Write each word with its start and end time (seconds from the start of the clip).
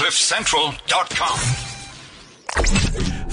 CliffCentral.com. 0.00 2.89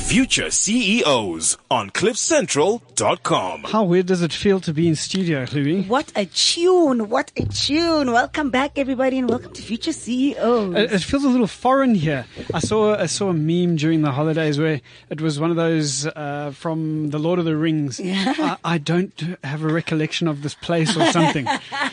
Future 0.07 0.49
CEOs 0.49 1.57
on 1.69 1.89
CliffCentral.com. 1.89 3.63
How 3.63 3.83
weird 3.83 4.05
does 4.05 4.21
it 4.21 4.31
feel 4.31 4.61
to 4.61 4.73
be 4.73 4.87
in 4.87 4.95
studio, 4.95 5.45
Louis? 5.51 5.81
What 5.81 6.13
a 6.15 6.25
tune! 6.27 7.09
What 7.09 7.33
a 7.35 7.43
tune! 7.43 8.13
Welcome 8.13 8.49
back, 8.49 8.77
everybody, 8.77 9.17
and 9.19 9.29
welcome 9.29 9.51
to 9.51 9.61
Future 9.61 9.91
CEOs. 9.91 10.75
It, 10.77 10.93
it 10.93 11.01
feels 11.01 11.25
a 11.25 11.27
little 11.27 11.45
foreign 11.45 11.93
here. 11.93 12.25
I 12.53 12.59
saw 12.59 12.95
I 12.95 13.07
saw 13.07 13.31
a 13.31 13.33
meme 13.33 13.75
during 13.75 14.01
the 14.01 14.13
holidays 14.13 14.57
where 14.57 14.79
it 15.09 15.19
was 15.19 15.41
one 15.41 15.49
of 15.49 15.57
those 15.57 16.07
uh, 16.07 16.53
from 16.55 17.09
the 17.09 17.19
Lord 17.19 17.37
of 17.37 17.43
the 17.43 17.57
Rings. 17.57 17.99
Yeah. 17.99 18.33
I, 18.63 18.75
I 18.75 18.77
don't 18.77 19.37
have 19.43 19.61
a 19.61 19.67
recollection 19.67 20.29
of 20.29 20.41
this 20.41 20.55
place 20.55 20.95
or 20.95 21.05
something. 21.07 21.45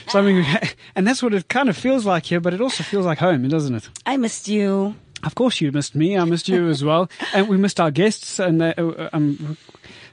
something, 0.07 0.47
and 0.95 1.05
that's 1.05 1.21
what 1.21 1.35
it 1.35 1.49
kind 1.49 1.69
of 1.69 1.77
feels 1.77 2.07
like 2.07 2.27
here. 2.27 2.39
But 2.39 2.55
it 2.55 2.61
also 2.61 2.85
feels 2.85 3.07
like 3.07 3.19
home, 3.19 3.49
doesn't 3.49 3.75
it? 3.75 3.89
I 4.07 4.19
missed 4.19 4.47
you. 4.47 4.95
Of 5.25 5.35
course, 5.35 5.61
you 5.61 5.73
missed 5.73 5.95
me. 5.95 6.17
I 6.19 6.25
missed 6.25 6.49
you 6.49 6.69
as 6.69 6.85
well, 6.85 7.09
and 7.35 7.49
we 7.49 7.57
missed 7.57 7.81
our 7.81 7.91
guests. 7.91 8.39
And 8.39 8.63
uh, 8.63 8.75
uh, 8.77 9.09
um, 9.13 9.57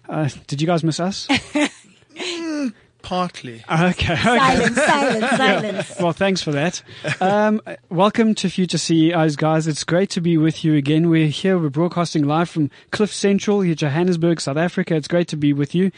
uh, 0.07 0.29
did 0.47 0.61
you 0.61 0.67
guys 0.67 0.83
miss 0.83 0.99
us? 0.99 1.27
Partly. 3.01 3.63
Okay. 3.69 4.13
okay. 4.13 4.15
Silence, 4.15 4.75
silence, 4.75 5.29
silence. 5.37 5.95
Well, 5.99 6.13
thanks 6.13 6.41
for 6.41 6.51
that. 6.51 6.83
Um, 7.19 7.59
welcome 7.89 8.35
to 8.35 8.49
Future 8.49 8.77
CEOs, 8.77 9.35
guys. 9.35 9.67
It's 9.67 9.83
great 9.83 10.11
to 10.11 10.21
be 10.21 10.37
with 10.37 10.63
you 10.63 10.75
again. 10.75 11.09
We're 11.09 11.27
here, 11.27 11.57
we're 11.57 11.69
broadcasting 11.69 12.25
live 12.25 12.49
from 12.49 12.69
Cliff 12.91 13.11
Central 13.11 13.61
here, 13.61 13.75
Johannesburg, 13.75 14.39
South 14.39 14.57
Africa. 14.57 14.95
It's 14.95 15.07
great 15.07 15.27
to 15.29 15.35
be 15.35 15.51
with 15.51 15.73
you. 15.73 15.91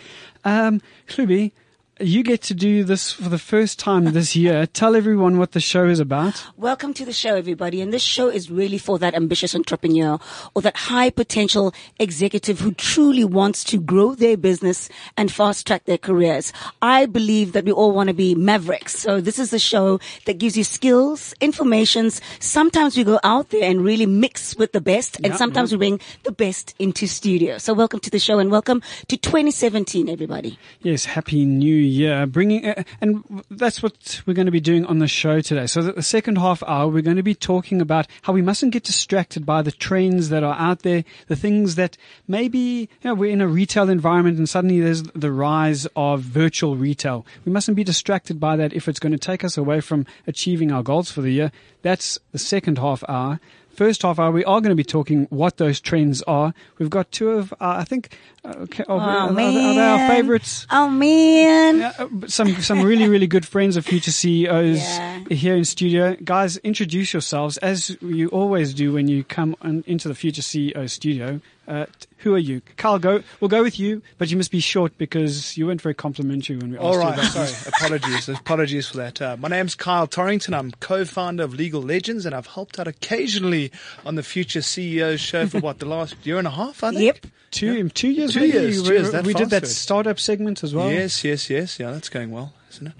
Um, 0.46 0.82
Klubi, 1.08 1.52
you 2.00 2.24
get 2.24 2.42
to 2.42 2.56
do 2.56 2.84
this 2.84 3.12
for 3.12 3.30
the 3.30 3.38
first 3.38 3.78
time 3.78 4.06
this 4.06 4.36
year. 4.36 4.66
Tell 4.74 4.96
everyone 4.96 5.38
what 5.38 5.52
the 5.52 5.60
show 5.60 5.86
is 5.86 6.00
about. 6.00 6.44
Welcome 6.58 6.94
to 6.96 7.06
the 7.06 7.14
show, 7.14 7.36
everybody. 7.36 7.82
And 7.82 7.94
this 7.94 8.02
show 8.02 8.30
is 8.30 8.50
really 8.50 8.80
for 8.80 8.98
that 8.98 9.14
ambitious 9.14 9.54
entrepreneur 9.54 10.20
or 10.56 10.62
that 10.64 10.76
high 10.76 11.12
potential 11.12 11.72
executive 12.00 12.60
who 12.60 12.74
truly 12.74 13.24
wants 13.24 13.64
to 13.66 13.80
grow 13.80 14.16
their 14.16 14.38
business 14.38 14.90
and 15.18 15.32
fast 15.32 15.68
track 15.68 15.86
their 15.86 16.00
careers. 16.00 16.52
I 16.82 17.06
believe 17.06 17.52
that 17.54 17.66
we 17.66 17.72
all 17.72 17.92
want 17.92 18.08
to 18.08 18.14
be 18.16 18.34
mavericks. 18.34 18.98
So 18.98 19.22
this 19.22 19.38
is 19.38 19.54
a 19.54 19.60
show 19.60 20.00
that 20.26 20.40
gives 20.40 20.58
you 20.58 20.64
skills, 20.64 21.36
informations. 21.42 22.22
Sometimes 22.40 22.98
we 22.98 23.04
go 23.04 23.20
out 23.24 23.52
there 23.52 23.70
and 23.70 23.82
really 23.82 24.08
mix 24.08 24.56
with 24.56 24.72
the 24.72 24.82
best 24.82 25.18
and 25.18 25.28
Yeah, 25.28 25.36
sometimes 25.36 25.72
we 25.72 25.78
bring 25.78 26.00
the 26.24 26.32
best 26.32 26.74
into 26.80 27.06
studio. 27.06 27.60
So 27.60 27.74
welcome 27.76 28.00
to 28.00 28.10
the 28.10 28.20
show 28.20 28.40
and 28.40 28.50
welcome 28.50 28.82
to 29.10 29.16
2017, 29.18 30.10
everybody. 30.10 30.58
Yes, 30.82 31.06
happy 31.06 31.46
new 31.46 31.83
year. 31.86 32.26
Bringing, 32.26 32.66
and 33.02 33.44
that's 33.50 33.82
what 33.84 34.22
we're 34.26 34.34
going 34.34 34.46
to 34.46 34.52
be 34.52 34.60
doing 34.60 34.86
on 34.86 35.00
the 35.00 35.08
show 35.08 35.42
today. 35.42 35.68
So 35.68 35.82
the 35.82 36.02
second 36.02 36.38
half 36.38 36.64
hour, 36.64 36.88
we're 36.88 37.02
going 37.02 37.18
to 37.18 37.24
be 37.24 37.36
talking 37.36 37.82
about 37.82 38.08
how 38.24 38.34
we 38.34 38.42
mustn't 38.42 38.74
get 38.74 38.84
distracted 38.84 39.46
by 39.46 39.62
the 39.62 39.72
trends 39.72 40.30
that 40.30 40.44
are 40.44 40.56
out 40.56 40.80
there, 40.80 41.04
the 41.28 41.36
things 41.36 41.76
that 41.76 41.98
maybe, 42.28 42.90
you 43.02 43.10
know, 43.10 43.14
we're 43.14 43.32
in 43.32 43.42
a 43.42 43.48
retail 43.48 43.90
environment 43.90 44.38
and 44.38 44.50
suddenly 44.50 44.80
there's 44.80 45.04
the 45.04 45.32
rise 45.32 45.86
of 45.96 46.22
virtual 46.22 46.76
retail. 46.76 47.26
We 47.46 47.52
mustn't 47.52 47.76
be 47.76 47.84
distracted 47.84 48.40
by 48.40 48.56
that 48.58 48.74
if 48.74 48.88
it's 48.88 49.00
going 49.00 49.14
to 49.14 49.18
take 49.18 49.44
us 49.44 49.58
away 49.58 49.82
from 49.82 50.06
achieving 50.28 50.72
our 50.72 50.84
goals 50.84 51.12
for 51.12 51.22
the 51.22 51.32
year. 51.32 51.52
That's 51.82 52.20
the 52.32 52.40
second 52.40 52.78
half 52.78 53.04
hour. 53.08 53.40
First 53.74 54.04
half 54.04 54.20
hour, 54.20 54.32
we 54.32 54.46
are 54.46 54.62
going 54.62 54.70
to 54.70 54.76
be 54.76 54.84
talking 54.84 55.26
what 55.32 55.58
those 55.58 55.82
trends 55.82 56.22
are. 56.24 56.54
We've 56.78 56.92
got 56.92 57.12
two 57.12 57.32
of, 57.32 57.52
uh, 57.54 57.56
I 57.60 57.84
think, 57.84 58.16
uh, 58.46 58.50
okay, 58.60 58.84
are, 58.88 58.96
Oh, 58.96 59.00
are, 59.00 59.18
are 59.30 59.32
man. 59.32 59.54
they 59.76 59.80
our 59.80 60.08
favorites? 60.08 60.68
Oh 60.70 60.90
man. 60.90 61.82
Uh, 61.82 62.08
some 62.28 62.50
some 62.62 62.82
really 62.84 63.08
really 63.08 63.26
good 63.28 63.46
friends 63.48 63.76
of 63.76 63.84
future 63.86 64.12
CEOs 64.12 64.78
Yeah. 64.78 65.24
here 65.32 65.56
in 65.56 65.66
studio. 65.66 66.16
Guys, 66.24 66.58
introduce 66.58 67.14
yourselves 67.14 67.58
as 67.58 67.98
you 68.02 68.28
always 68.30 68.74
do 68.76 68.94
when 68.94 69.08
you 69.08 69.24
come 69.24 69.56
on, 69.62 69.84
into 69.88 70.08
the 70.08 70.16
future 70.16 70.42
CEO 70.44 70.88
studio. 70.90 71.42
Uh, 71.68 71.86
who 72.18 72.34
are 72.34 72.40
you, 72.40 72.62
Carl? 72.78 73.00
Go. 73.00 73.24
We'll 73.40 73.48
go 73.50 73.64
with 73.64 73.80
you, 73.80 74.02
but 74.18 74.30
you 74.30 74.36
must 74.38 74.52
be 74.52 74.60
short 74.60 74.98
because 74.98 75.58
you 75.58 75.68
weren't 75.68 75.82
very 75.82 75.96
complimentary 75.96 76.58
when 76.58 76.72
we 76.72 76.78
asked 76.78 76.86
All 76.86 76.94
you 76.96 77.00
right, 77.00 77.20
sorry. 77.20 77.50
Apologies. 77.68 78.30
Apologies 78.40 78.88
for 78.90 78.98
that. 78.98 79.22
Uh, 79.22 79.38
my 79.40 79.48
name's 79.48 79.74
Kyle 79.76 80.06
Torrington. 80.08 80.54
I'm 80.54 80.72
co-founder 80.72 81.44
of 81.44 81.54
Legal 81.54 81.82
Legends, 81.82 82.26
and 82.26 82.36
I've 82.36 82.48
helped 82.48 82.80
out 82.80 82.88
occasionally 82.88 83.72
on 84.06 84.16
the 84.16 84.24
Future 84.24 84.60
CEO 84.60 85.18
show 85.18 85.48
for 85.48 85.60
what 85.60 85.80
the 85.80 85.86
last 85.86 86.16
year 86.26 86.38
and 86.38 86.48
a 86.48 86.52
half. 86.52 86.84
I 86.84 86.90
think. 86.92 87.02
Yep. 87.02 87.28
two 87.52 87.74
in 87.74 87.90
two 87.92 88.10
years. 88.10 88.34
Two 88.34 88.46
years, 88.46 88.82
We- 88.82 88.88
two 88.88 88.94
years, 88.94 89.12
that 89.12 89.26
we 89.26 89.34
did 89.34 89.50
that 89.52 89.68
startup 89.68 90.20
segment 90.20 90.64
as 90.64 90.76
well. 90.76 90.92
Yes, 90.92 91.24
yes, 91.24 91.50
yes. 91.50 91.80
Yeah, 91.80 91.92
that's 91.92 92.10
going 92.10 92.32
well, 92.32 92.54
isn't 92.72 92.88
it? 92.88 92.94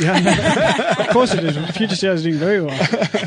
Yeah, 0.00 0.94
of 1.00 1.08
course 1.08 1.32
it 1.34 1.42
is. 1.44 1.56
Future 1.76 1.94
CEO 1.94 2.12
is 2.14 2.22
doing 2.22 2.34
very 2.36 2.60
well. 2.60 2.78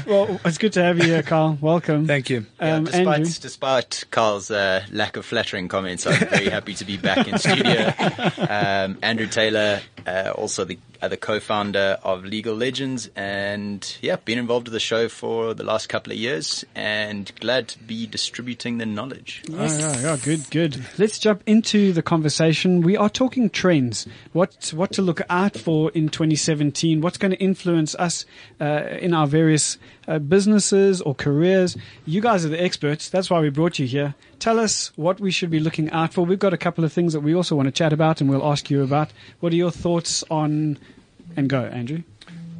Well, 0.05 0.39
it's 0.45 0.57
good 0.59 0.73
to 0.73 0.83
have 0.83 0.97
you 0.99 1.05
here, 1.05 1.23
Carl. 1.23 1.57
Welcome. 1.59 2.05
Thank 2.05 2.29
you. 2.29 2.45
Yeah, 2.59 2.75
Um, 2.75 2.83
despite 2.85 3.07
Andrew. 3.19 3.33
despite 3.41 4.03
Carl's 4.11 4.51
uh, 4.51 4.83
lack 4.91 5.17
of 5.17 5.25
flattering 5.25 5.67
comments, 5.67 6.05
I'm 6.05 6.19
very 6.19 6.49
happy 6.49 6.73
to 6.75 6.85
be 6.85 6.97
back 6.97 7.27
in 7.27 7.37
studio. 7.39 7.93
Um, 8.37 8.97
Andrew 9.01 9.27
Taylor, 9.27 9.81
uh, 10.05 10.31
also 10.35 10.65
the 10.65 10.77
other 11.01 11.15
co-founder 11.15 11.99
of 12.03 12.23
Legal 12.23 12.55
Legends, 12.55 13.09
and 13.15 13.97
yeah, 14.01 14.17
been 14.17 14.37
involved 14.37 14.67
with 14.67 14.73
the 14.73 14.79
show 14.79 15.09
for 15.09 15.53
the 15.53 15.63
last 15.63 15.89
couple 15.89 16.11
of 16.11 16.17
years, 16.17 16.65
and 16.75 17.31
glad 17.39 17.67
to 17.69 17.79
be 17.79 18.05
distributing 18.07 18.77
the 18.77 18.85
knowledge. 18.85 19.43
Oh, 19.51 19.63
yeah, 19.63 19.99
yeah, 19.99 20.17
good, 20.23 20.49
good. 20.49 20.85
Let's 20.97 21.19
jump 21.19 21.43
into 21.45 21.93
the 21.93 22.01
conversation. 22.01 22.81
We 22.81 22.97
are 22.97 23.09
talking 23.09 23.49
trends. 23.49 24.07
What 24.33 24.73
what 24.75 24.91
to 24.93 25.01
look 25.01 25.21
out 25.29 25.57
for 25.57 25.91
in 25.91 26.09
2017? 26.09 27.01
What's 27.01 27.17
going 27.17 27.31
to 27.31 27.39
influence 27.39 27.95
us 27.95 28.25
uh, 28.59 28.83
in 28.99 29.13
our 29.13 29.27
various 29.27 29.77
uh, 30.11 30.19
businesses 30.19 31.01
or 31.01 31.15
careers? 31.15 31.77
You 32.05 32.21
guys 32.21 32.45
are 32.45 32.49
the 32.49 32.61
experts. 32.61 33.09
That's 33.09 33.29
why 33.29 33.39
we 33.39 33.49
brought 33.49 33.79
you 33.79 33.87
here. 33.87 34.15
Tell 34.39 34.59
us 34.59 34.91
what 34.95 35.19
we 35.19 35.31
should 35.31 35.49
be 35.49 35.59
looking 35.59 35.89
out 35.91 36.13
for. 36.13 36.25
We've 36.25 36.39
got 36.39 36.53
a 36.53 36.57
couple 36.57 36.83
of 36.83 36.91
things 36.91 37.13
that 37.13 37.21
we 37.21 37.33
also 37.33 37.55
want 37.55 37.67
to 37.67 37.71
chat 37.71 37.93
about, 37.93 38.21
and 38.21 38.29
we'll 38.29 38.45
ask 38.45 38.69
you 38.69 38.83
about. 38.83 39.11
What 39.39 39.53
are 39.53 39.55
your 39.55 39.71
thoughts 39.71 40.23
on? 40.29 40.77
And 41.35 41.49
go, 41.49 41.63
Andrew. 41.63 42.03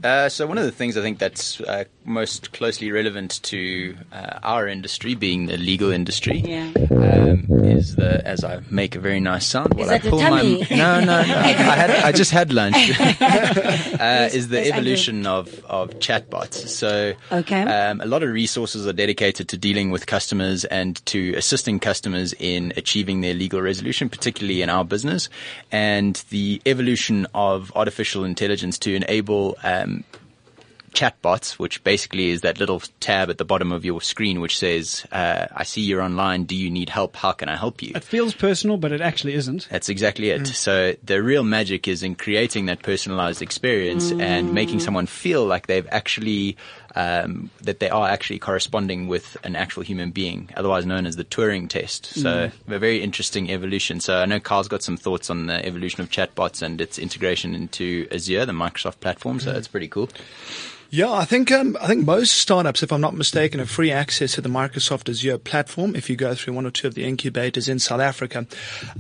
Uh, 0.04 0.28
so 0.30 0.48
one 0.48 0.58
of 0.58 0.64
the 0.66 0.72
things 0.72 0.98
I 0.98 1.02
think 1.02 1.20
that's 1.20 1.62
uh, 1.62 1.84
most 2.06 2.54
closely 2.54 2.92
relevant 2.92 3.42
to 3.44 3.96
uh, 4.12 4.40
our 4.42 4.68
industry, 4.68 5.14
being 5.14 5.46
the 5.46 5.58
legal 5.58 5.92
industry, 5.92 6.40
Yeah. 6.40 6.72
um, 6.92 7.46
is 7.64 7.96
the 7.98 8.26
as 8.28 8.44
I 8.44 8.62
make 8.72 8.96
a 8.96 9.00
very 9.00 9.20
nice 9.20 9.46
sound 9.46 9.74
while 9.76 9.88
that 9.88 10.04
I 10.06 10.10
pull 10.10 10.20
tummy? 10.20 10.60
my 10.62 10.68
no 10.76 11.00
no 11.00 11.06
no 11.06 11.20
I 11.38 11.76
had 11.76 11.92
I 11.92 12.12
just 12.12 12.32
had 12.32 12.52
lunch. 12.52 12.76
uh, 13.22 14.30
is 14.34 14.48
the 14.50 14.68
evolution 14.72 15.28
of 15.28 15.64
of 15.66 15.92
chatbots. 16.00 16.68
So 16.68 17.14
Okay. 17.32 17.62
um, 17.62 18.02
a 18.02 18.06
lot 18.06 18.24
of 18.24 18.30
resources 18.32 18.88
are 18.88 18.94
dedicated 18.94 19.48
to 19.50 19.58
dealing 19.58 19.92
with 19.92 20.08
customers 20.08 20.66
and 20.66 21.04
to 21.08 21.34
assisting 21.36 21.80
customers 21.80 22.34
in 22.40 22.74
achieving 22.76 23.22
their 23.22 23.34
legal 23.36 23.62
resolution, 23.62 24.10
particularly 24.10 24.62
in 24.64 24.70
our 24.70 24.84
business, 24.84 25.30
and 25.72 26.24
the 26.30 26.60
evolution 26.66 27.28
of 27.36 27.72
artificial 27.76 28.24
intelligence 28.24 28.78
to 28.80 28.96
enable 28.96 29.58
um, 29.64 29.91
Um, 29.92 30.04
chatbots, 30.94 31.54
which 31.54 31.84
basically 31.84 32.30
is 32.32 32.42
that 32.42 32.60
little 32.60 32.82
tab 33.00 33.30
at 33.30 33.38
the 33.38 33.46
bottom 33.46 33.72
of 33.72 33.86
your 33.86 34.02
screen 34.02 34.42
which 34.42 34.58
says, 34.58 35.06
uh, 35.12 35.48
"I 35.56 35.64
see 35.64 35.82
you're 35.82 36.02
online. 36.02 36.44
Do 36.44 36.56
you 36.56 36.70
need 36.70 36.90
help? 36.90 37.16
How 37.16 37.32
can 37.32 37.50
I 37.50 37.56
help 37.56 37.82
you?" 37.82 37.94
It 37.96 38.04
feels 38.04 38.34
personal, 38.34 38.78
but 38.78 38.92
it 38.92 39.02
actually 39.02 39.34
isn't. 39.36 39.68
That's 39.70 39.90
exactly 39.90 40.30
it. 40.30 40.42
Mm. 40.42 40.54
So 40.54 40.96
the 41.04 41.24
real 41.24 41.44
magic 41.44 41.88
is 41.88 42.04
in 42.04 42.16
creating 42.16 42.66
that 42.66 42.84
personalized 42.84 43.42
experience 43.42 44.12
mm. 44.12 44.22
and 44.22 44.54
making 44.54 44.80
someone 44.80 45.06
feel 45.06 45.46
like 45.46 45.68
they've 45.68 45.88
actually 45.92 46.58
um, 46.96 47.50
that 47.62 47.80
they 47.80 47.90
are 47.90 48.08
actually 48.08 48.40
corresponding 48.40 49.08
with 49.08 49.38
an 49.44 49.56
actual 49.56 49.84
human 49.84 50.12
being, 50.12 50.50
otherwise 50.56 50.86
known 50.86 51.06
as 51.06 51.16
the 51.16 51.24
Turing 51.24 51.70
test. 51.70 52.06
So 52.08 52.52
a 52.68 52.80
very 52.80 53.02
interesting 53.02 53.50
evolution. 53.52 54.00
So 54.00 54.18
I 54.18 54.26
know 54.26 54.40
Carl's 54.40 54.68
got 54.68 54.84
some 54.84 54.98
thoughts 54.98 55.30
on 55.30 55.48
the 55.48 55.66
evolution 55.66 56.02
of 56.02 56.10
chatbots 56.10 56.62
and 56.62 56.82
its 56.82 57.00
integration 57.00 57.56
into 57.56 58.08
Azure, 58.12 58.46
the 58.46 58.54
Microsoft 58.54 59.00
platform. 59.00 59.40
So 59.40 59.54
that's 59.54 59.68
pretty 59.68 59.88
cool. 59.88 60.10
Yeah, 60.94 61.10
I 61.10 61.24
think 61.24 61.54
um, 61.54 61.78
I 61.80 61.88
think 61.88 62.06
most 62.06 62.34
startups, 62.34 62.84
if 62.84 62.92
I'm 62.92 63.00
not 63.00 63.16
mistaken, 63.16 63.60
have 63.62 63.70
free 63.70 63.92
access 63.92 64.34
to 64.34 64.42
the 64.42 64.50
Microsoft 64.50 65.08
Azure 65.08 65.38
platform. 65.38 65.96
If 65.96 66.10
you 66.10 66.18
go 66.18 66.36
through 66.36 66.54
one 66.54 66.66
or 66.66 66.70
two 66.70 66.86
of 66.86 66.96
the 66.96 67.06
incubators 67.06 67.70
in 67.70 67.80
South 67.80 68.02
Africa, 68.02 68.46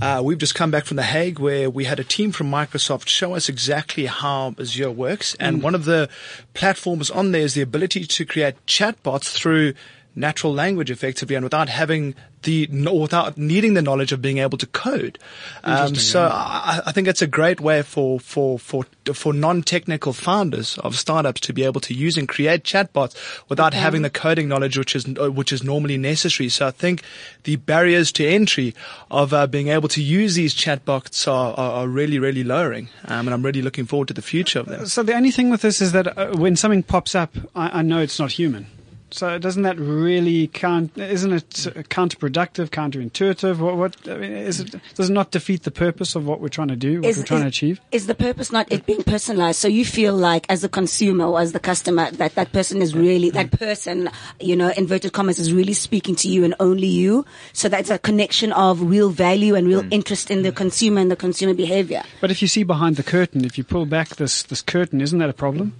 uh, 0.01 0.21
we've 0.23 0.37
just 0.37 0.55
come 0.55 0.71
back 0.71 0.85
from 0.85 0.95
the 0.95 1.03
Hague 1.03 1.37
where 1.37 1.69
we 1.69 1.83
had 1.83 1.99
a 1.99 2.05
team 2.05 2.31
from 2.31 2.49
Microsoft 2.49 3.09
show 3.09 3.35
us 3.35 3.49
exactly 3.49 4.05
how 4.05 4.55
Azure 4.57 4.89
works, 4.89 5.35
and 5.37 5.61
one 5.61 5.75
of 5.75 5.83
the 5.83 6.07
platforms 6.53 7.11
on 7.11 7.33
there 7.33 7.41
is 7.41 7.55
the 7.55 7.61
ability 7.61 8.05
to 8.05 8.25
create 8.25 8.55
chatbots 8.65 9.33
through 9.33 9.73
natural 10.15 10.53
language 10.53 10.91
effectively 10.91 11.35
and 11.35 11.43
without 11.43 11.69
having 11.69 12.15
the 12.43 12.67
without 12.91 13.37
needing 13.37 13.75
the 13.75 13.81
knowledge 13.81 14.11
of 14.11 14.21
being 14.21 14.39
able 14.39 14.57
to 14.57 14.65
code. 14.67 15.19
Um, 15.63 15.95
so 15.95 16.23
I, 16.23 16.81
I 16.85 16.91
think 16.91 17.07
it's 17.07 17.21
a 17.21 17.27
great 17.27 17.61
way 17.61 17.81
for 17.81 18.19
for 18.19 18.57
for 18.57 18.85
for 19.13 19.33
non-technical 19.33 20.13
founders 20.13 20.77
of 20.79 20.95
startups 20.95 21.41
to 21.41 21.53
be 21.53 21.63
able 21.63 21.81
to 21.81 21.93
use 21.93 22.17
and 22.17 22.27
create 22.27 22.63
chatbots 22.63 23.15
without 23.47 23.73
having 23.73 24.01
the 24.01 24.09
coding 24.09 24.47
knowledge 24.47 24.77
which 24.77 24.95
is 24.95 25.05
uh, 25.19 25.31
which 25.31 25.53
is 25.53 25.63
normally 25.63 25.97
necessary. 25.97 26.49
So 26.49 26.67
I 26.67 26.71
think 26.71 27.03
the 27.43 27.57
barriers 27.57 28.11
to 28.13 28.27
entry 28.27 28.73
of 29.09 29.33
uh, 29.33 29.47
being 29.47 29.67
able 29.67 29.89
to 29.89 30.01
use 30.01 30.35
these 30.35 30.55
chatbots 30.55 31.27
are, 31.27 31.53
are, 31.53 31.71
are 31.83 31.87
really 31.87 32.19
really 32.19 32.43
lowering, 32.43 32.89
um, 33.05 33.27
and 33.27 33.33
I'm 33.33 33.43
really 33.43 33.61
looking 33.61 33.85
forward 33.85 34.07
to 34.09 34.13
the 34.13 34.21
future 34.21 34.59
of 34.59 34.65
them. 34.65 34.87
So 34.87 35.03
the 35.03 35.13
only 35.13 35.31
thing 35.31 35.49
with 35.51 35.61
this 35.61 35.79
is 35.79 35.91
that 35.91 36.17
uh, 36.17 36.31
when 36.35 36.55
something 36.55 36.83
pops 36.83 37.15
up, 37.15 37.35
I, 37.55 37.79
I 37.79 37.81
know 37.81 38.01
it's 38.01 38.19
not 38.19 38.31
human. 38.31 38.65
So 39.11 39.37
doesn't 39.37 39.63
that 39.63 39.77
really 39.77 40.47
count? 40.47 40.97
Isn't 40.97 41.33
it 41.33 41.49
counterproductive, 41.89 42.69
counterintuitive? 42.69 43.57
What, 43.57 43.75
what 43.77 43.95
I 44.07 44.17
mean, 44.17 44.31
is 44.31 44.61
it? 44.61 44.75
Does 44.95 45.09
it 45.09 45.13
not 45.13 45.31
defeat 45.31 45.63
the 45.63 45.71
purpose 45.71 46.15
of 46.15 46.25
what 46.25 46.39
we're 46.39 46.49
trying 46.49 46.69
to 46.69 46.75
do, 46.75 47.01
what 47.01 47.09
Is- 47.09 47.17
we're 47.17 47.23
trying 47.23 47.39
is- 47.41 47.43
to 47.43 47.47
achieve? 47.47 47.81
Is 47.91 48.07
the 48.07 48.15
purpose 48.15 48.51
not 48.51 48.71
it 48.71 48.85
being 48.85 49.03
personalized? 49.03 49.59
So 49.59 49.67
you 49.67 49.85
feel 49.85 50.15
like 50.15 50.45
as 50.49 50.63
a 50.63 50.69
consumer 50.69 51.25
or 51.25 51.39
as 51.39 51.51
the 51.51 51.59
customer 51.59 52.09
that 52.11 52.35
that 52.35 52.51
person 52.51 52.81
is 52.81 52.95
really, 52.95 53.29
that 53.31 53.51
mm. 53.51 53.59
person, 53.59 54.09
you 54.39 54.55
know, 54.55 54.71
inverted 54.77 55.13
commas 55.13 55.39
is 55.39 55.51
really 55.51 55.73
speaking 55.73 56.15
to 56.15 56.29
you 56.29 56.43
and 56.43 56.55
only 56.59 56.87
you. 56.87 57.25
So 57.53 57.69
that's 57.69 57.89
a 57.89 57.99
connection 57.99 58.51
of 58.53 58.81
real 58.81 59.09
value 59.09 59.55
and 59.55 59.67
real 59.67 59.83
mm. 59.83 59.91
interest 59.91 60.31
in 60.31 60.43
the 60.43 60.51
mm. 60.51 60.55
consumer 60.55 61.01
and 61.01 61.11
the 61.11 61.15
consumer 61.15 61.53
behavior. 61.53 62.03
But 62.21 62.31
if 62.31 62.41
you 62.41 62.47
see 62.47 62.63
behind 62.63 62.95
the 62.95 63.03
curtain, 63.03 63.43
if 63.45 63.57
you 63.57 63.63
pull 63.63 63.85
back 63.85 64.15
this 64.15 64.43
this 64.43 64.61
curtain, 64.61 65.01
isn't 65.01 65.19
that 65.19 65.29
a 65.29 65.33
problem? 65.33 65.73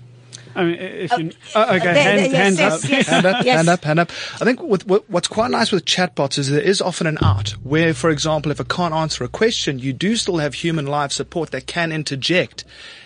I 0.56 0.64
mean, 0.64 0.76
if 0.80 1.12
you 1.18 1.32
oh, 1.56 1.76
okay, 1.76 1.80
there- 1.94 2.04
hand, 2.04 2.32
yes, 2.32 2.34
hands 2.34 2.60
yes, 2.60 2.84
up. 2.84 2.90
yes. 2.90 3.08
hand 3.08 3.26
up, 3.26 3.46
Yes. 3.46 3.56
hand 3.58 3.70
up, 3.70 3.84
hand 3.84 4.00
up. 4.00 4.10
I 4.40 4.46
think 4.46 4.62
with, 4.62 4.86
what, 4.88 5.10
what's 5.10 5.28
quite 5.28 5.52
nice 5.52 5.72
with 5.72 5.86
chatbots 5.86 6.38
is 6.38 6.50
there 6.50 6.62
is 6.62 6.82
often 6.82 7.08
an 7.08 7.18
out 7.22 7.52
where, 7.64 7.94
for 7.94 8.10
example, 8.10 8.52
if 8.52 8.60
I 8.60 8.66
can't 8.66 8.94
answer 8.94 9.24
a 9.24 9.28
question, 9.28 9.80
you 9.80 9.94
do 9.94 10.16
still 10.16 10.38
have 10.38 10.54
human 10.56 10.86
live 10.88 11.14
support 11.14 11.52
that 11.52 11.68
can 11.68 11.92
interject 11.92 12.64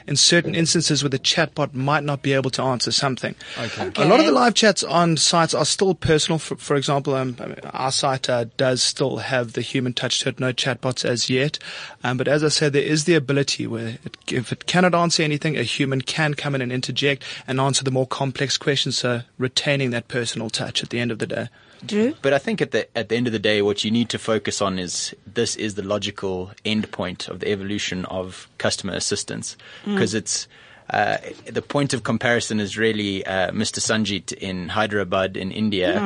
in 0.07 0.15
certain 0.15 0.55
instances 0.55 1.03
where 1.03 1.09
the 1.09 1.19
chatbot 1.19 1.73
might 1.73 2.03
not 2.03 2.21
be 2.21 2.33
able 2.33 2.49
to 2.51 2.61
answer 2.61 2.91
something. 2.91 3.35
Okay. 3.57 3.91
A 3.95 4.05
lot 4.05 4.19
of 4.19 4.25
the 4.25 4.31
live 4.31 4.53
chats 4.53 4.83
on 4.83 5.17
sites 5.17 5.53
are 5.53 5.65
still 5.65 5.95
personal. 5.95 6.39
For, 6.39 6.55
for 6.55 6.75
example, 6.75 7.15
um, 7.15 7.35
I 7.39 7.45
mean, 7.47 7.59
our 7.73 7.91
site 7.91 8.29
uh, 8.29 8.45
does 8.57 8.83
still 8.83 9.17
have 9.17 9.53
the 9.53 9.61
human 9.61 9.93
touch 9.93 10.19
to 10.19 10.29
it, 10.29 10.39
no 10.39 10.53
chatbots 10.53 11.05
as 11.05 11.29
yet. 11.29 11.59
Um, 12.03 12.17
but 12.17 12.27
as 12.27 12.43
I 12.43 12.49
said, 12.49 12.73
there 12.73 12.83
is 12.83 13.05
the 13.05 13.15
ability 13.15 13.67
where 13.67 13.97
it, 14.03 14.17
if 14.31 14.51
it 14.51 14.65
cannot 14.65 14.93
answer 14.93 15.23
anything, 15.23 15.57
a 15.57 15.63
human 15.63 16.01
can 16.01 16.33
come 16.33 16.55
in 16.55 16.61
and 16.61 16.71
interject 16.71 17.23
and 17.47 17.59
answer 17.59 17.83
the 17.83 17.91
more 17.91 18.07
complex 18.07 18.57
questions, 18.57 18.97
so 18.97 19.21
retaining 19.37 19.91
that 19.91 20.07
personal 20.07 20.49
touch 20.49 20.83
at 20.83 20.89
the 20.89 20.99
end 20.99 21.11
of 21.11 21.19
the 21.19 21.27
day. 21.27 21.47
Drew? 21.85 22.15
But 22.21 22.33
I 22.33 22.37
think 22.37 22.61
at 22.61 22.71
the 22.71 22.97
at 22.97 23.09
the 23.09 23.15
end 23.15 23.27
of 23.27 23.33
the 23.33 23.39
day, 23.39 23.61
what 23.61 23.83
you 23.83 23.91
need 23.91 24.09
to 24.09 24.19
focus 24.19 24.61
on 24.61 24.79
is 24.79 25.15
this 25.25 25.55
is 25.55 25.75
the 25.75 25.83
logical 25.83 26.51
end 26.63 26.91
point 26.91 27.27
of 27.27 27.39
the 27.39 27.49
evolution 27.49 28.05
of 28.05 28.47
customer 28.57 28.93
assistance 28.93 29.57
because 29.85 30.13
it's. 30.13 30.47
Uh, 30.87 31.17
the 31.47 31.63
point 31.63 31.95
of 31.95 32.03
comparison 32.03 32.59
is 32.59 32.77
really 32.77 33.25
uh, 33.25 33.49
Mr. 33.49 33.79
Sanjit 33.79 34.31
in 34.33 34.69
Hyderabad 34.69 35.35
in 35.35 35.51
India, 35.51 35.99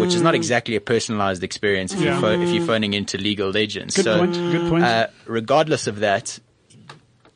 which 0.00 0.12
is 0.12 0.22
not 0.22 0.34
exactly 0.34 0.74
a 0.74 0.80
personalized 0.80 1.44
experience 1.44 1.94
if, 1.94 2.00
you're, 2.00 2.16
pho- 2.16 2.40
if 2.40 2.48
you're 2.48 2.66
phoning 2.66 2.94
into 2.94 3.16
legal 3.16 3.56
agents. 3.56 3.94
Good 3.94 4.04
so, 4.04 4.18
point. 4.18 4.34
Good 4.34 4.68
point. 4.68 4.82
Uh, 4.82 5.06
regardless 5.26 5.86
of 5.86 6.00
that, 6.00 6.40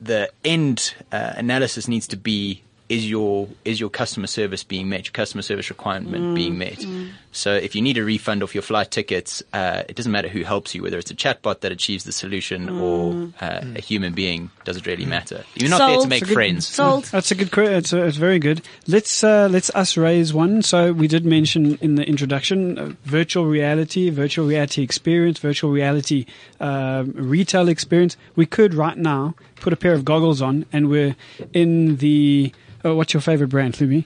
the 0.00 0.28
end 0.44 0.94
uh, 1.12 1.34
analysis 1.36 1.86
needs 1.86 2.08
to 2.08 2.16
be 2.16 2.64
is 2.88 3.08
your 3.08 3.48
is 3.64 3.78
your 3.78 3.90
customer 3.90 4.26
service 4.26 4.64
being 4.64 4.88
met, 4.88 5.04
your 5.06 5.12
customer 5.12 5.42
service 5.42 5.68
requirement 5.70 6.34
being 6.34 6.56
met. 6.58 6.84
So 7.32 7.54
if 7.54 7.74
you 7.76 7.82
need 7.82 7.98
a 7.98 8.04
refund 8.04 8.42
off 8.42 8.54
your 8.54 8.62
flight 8.62 8.90
tickets, 8.90 9.42
uh, 9.52 9.82
it 9.88 9.94
doesn't 9.96 10.10
matter 10.10 10.28
who 10.28 10.42
helps 10.42 10.74
you, 10.74 10.82
whether 10.82 10.98
it's 10.98 11.10
a 11.10 11.14
chatbot 11.14 11.60
that 11.60 11.70
achieves 11.70 12.04
the 12.04 12.12
solution 12.12 12.68
or 12.70 13.30
uh, 13.40 13.60
a 13.76 13.80
human 13.80 14.14
being. 14.14 14.50
Does 14.64 14.78
it 14.78 14.86
really 14.86 15.04
matter? 15.04 15.44
You're 15.54 15.68
not 15.70 15.86
there 15.86 16.00
to 16.00 16.08
make 16.08 16.24
good- 16.24 16.32
friends. 16.32 16.66
Sold. 16.66 17.04
That's 17.04 17.30
a 17.30 17.34
good. 17.34 17.52
que- 17.52 17.64
It's, 17.64 17.92
uh, 17.92 18.04
it's 18.04 18.16
very 18.16 18.38
good. 18.38 18.62
Let's 18.86 19.22
uh, 19.22 19.48
let's 19.50 19.70
us 19.74 19.96
raise 19.96 20.32
one. 20.32 20.62
So 20.62 20.92
we 20.92 21.06
did 21.08 21.24
mention 21.26 21.76
in 21.82 21.96
the 21.96 22.04
introduction 22.08 22.78
uh, 22.78 22.92
virtual 23.04 23.44
reality, 23.46 24.08
virtual 24.10 24.46
reality 24.46 24.82
experience, 24.82 25.38
virtual 25.38 25.70
reality 25.70 26.24
um, 26.60 27.12
retail 27.14 27.68
experience. 27.68 28.16
We 28.34 28.46
could 28.46 28.72
right 28.74 28.96
now 28.96 29.34
put 29.60 29.72
a 29.72 29.76
pair 29.76 29.94
of 29.94 30.04
goggles 30.04 30.42
on, 30.42 30.66
and 30.72 30.88
we're 30.88 31.16
in 31.52 31.96
the. 31.96 32.52
Oh, 32.84 32.94
what's 32.94 33.12
your 33.12 33.20
favorite 33.20 33.48
brand, 33.48 33.74
Lumi? 33.74 34.04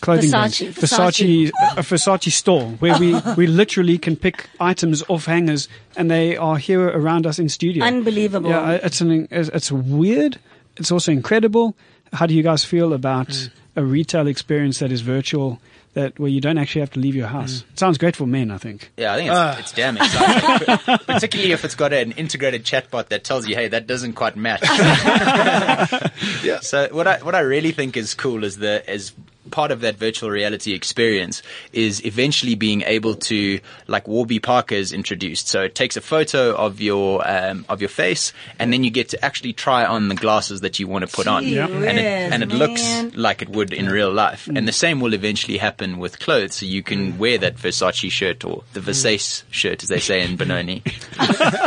Clothing 0.00 0.30
Versace. 0.30 0.60
brand. 0.60 0.74
Versace, 0.76 1.50
a 1.76 1.80
Versace 1.80 2.32
store 2.32 2.66
where 2.78 2.98
we, 2.98 3.14
we 3.36 3.46
literally 3.46 3.98
can 3.98 4.16
pick 4.16 4.48
items 4.60 5.02
off 5.08 5.26
hangers 5.26 5.68
and 5.96 6.10
they 6.10 6.36
are 6.36 6.56
here 6.56 6.88
around 6.88 7.26
us 7.26 7.38
in 7.38 7.48
studio. 7.48 7.84
Unbelievable. 7.84 8.50
Yeah, 8.50 8.72
it's 8.72 9.00
an, 9.00 9.28
it's 9.30 9.48
it's 9.50 9.72
weird. 9.72 10.38
It's 10.76 10.90
also 10.90 11.12
incredible. 11.12 11.74
How 12.12 12.26
do 12.26 12.34
you 12.34 12.42
guys 12.42 12.64
feel 12.64 12.92
about 12.92 13.28
mm. 13.28 13.50
a 13.76 13.84
retail 13.84 14.26
experience 14.26 14.78
that 14.80 14.92
is 14.92 15.00
virtual, 15.00 15.60
that 15.94 16.18
where 16.18 16.28
you 16.28 16.40
don't 16.40 16.58
actually 16.58 16.80
have 16.80 16.90
to 16.92 17.00
leave 17.00 17.14
your 17.14 17.26
house? 17.26 17.62
Mm. 17.62 17.72
It 17.72 17.78
sounds 17.78 17.98
great 17.98 18.14
for 18.14 18.26
men, 18.26 18.50
I 18.50 18.58
think. 18.58 18.92
Yeah, 18.96 19.14
I 19.14 19.16
think 19.16 19.30
it's, 19.30 19.38
ah. 19.38 19.58
it's 19.58 19.72
damn 19.72 19.96
exciting, 19.96 20.98
particularly 21.06 21.52
if 21.52 21.64
it's 21.64 21.74
got 21.74 21.92
an 21.92 22.12
integrated 22.12 22.64
chatbot 22.64 23.08
that 23.08 23.24
tells 23.24 23.48
you, 23.48 23.54
"Hey, 23.54 23.68
that 23.68 23.86
doesn't 23.86 24.12
quite 24.14 24.36
match." 24.36 24.62
Yeah. 26.44 26.60
So 26.60 26.88
what 26.92 27.06
I 27.06 27.18
what 27.18 27.34
I 27.34 27.40
really 27.40 27.72
think 27.72 27.96
is 27.96 28.14
cool 28.14 28.44
is 28.44 28.58
the 28.58 28.88
is 28.90 29.12
part 29.50 29.70
of 29.70 29.80
that 29.82 29.96
virtual 29.96 30.30
reality 30.30 30.72
experience 30.72 31.42
is 31.72 32.04
eventually 32.04 32.54
being 32.54 32.82
able 32.82 33.14
to 33.14 33.60
like 33.86 34.08
Warby 34.08 34.38
Parker 34.40 34.74
is 34.74 34.92
introduced. 34.92 35.48
So 35.48 35.62
it 35.62 35.74
takes 35.74 35.96
a 35.96 36.00
photo 36.00 36.54
of 36.54 36.80
your 36.80 37.26
um, 37.28 37.64
of 37.68 37.80
your 37.80 37.88
face, 37.90 38.32
and 38.58 38.72
then 38.72 38.84
you 38.84 38.90
get 38.90 39.10
to 39.10 39.24
actually 39.24 39.52
try 39.52 39.84
on 39.84 40.08
the 40.08 40.14
glasses 40.14 40.60
that 40.62 40.78
you 40.78 40.86
want 40.88 41.08
to 41.08 41.14
put 41.14 41.26
on, 41.26 41.44
Gee 41.44 41.56
Yeah. 41.56 41.66
and 41.68 41.98
it 41.98 42.04
and 42.32 42.42
it 42.42 42.48
looks 42.50 42.82
like 43.16 43.42
it 43.42 43.48
would 43.50 43.72
in 43.72 43.88
real 43.88 44.12
life. 44.12 44.46
And 44.48 44.66
the 44.66 44.72
same 44.72 45.00
will 45.00 45.14
eventually 45.14 45.58
happen 45.58 45.98
with 45.98 46.18
clothes. 46.18 46.54
So 46.54 46.66
you 46.66 46.82
can 46.82 47.18
wear 47.18 47.38
that 47.38 47.56
Versace 47.56 48.10
shirt 48.10 48.44
or 48.44 48.62
the 48.72 48.80
Versace 48.80 49.42
shirt, 49.50 49.82
as 49.82 49.88
they 49.88 50.00
say 50.00 50.22
in 50.22 50.36
Benoni. 50.36 50.82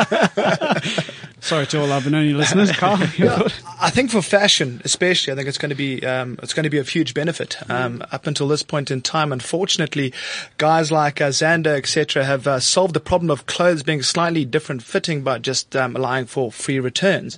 Sorry 1.39 1.67
to 1.67 1.79
all 1.81 1.91
our 1.91 2.01
Benoni 2.01 2.33
listeners. 2.33 2.71
Carl, 2.71 2.97
your 3.17 3.29
thought? 3.29 3.61
I 3.79 3.89
think 3.89 4.09
for 4.11 4.21
fashion, 4.21 4.81
especially, 4.83 5.31
I 5.33 5.35
think 5.35 5.47
it's 5.47 5.57
going 5.59 5.69
to 5.69 5.75
be 5.75 6.05
um, 6.05 6.37
it's 6.41 6.53
going 6.53 6.63
to 6.63 6.69
be 6.69 6.79
of 6.79 6.89
huge 6.89 7.13
benefit. 7.13 7.57
Um, 7.69 8.03
up 8.11 8.27
until 8.27 8.47
this 8.47 8.63
point 8.63 8.91
in 8.91 9.01
time, 9.01 9.31
unfortunately, 9.31 10.13
guys 10.57 10.91
like 10.91 11.21
uh, 11.21 11.29
Zando, 11.29 11.75
etc., 11.75 12.25
have 12.25 12.47
uh, 12.47 12.59
solved 12.59 12.93
the 12.93 12.99
problem 12.99 13.29
of 13.29 13.45
clothes 13.45 13.83
being 13.83 14.03
slightly 14.03 14.45
different 14.45 14.83
fitting 14.83 15.21
by 15.21 15.39
just 15.39 15.75
um, 15.75 15.95
allowing 15.95 16.25
for 16.25 16.51
free 16.51 16.79
returns. 16.79 17.37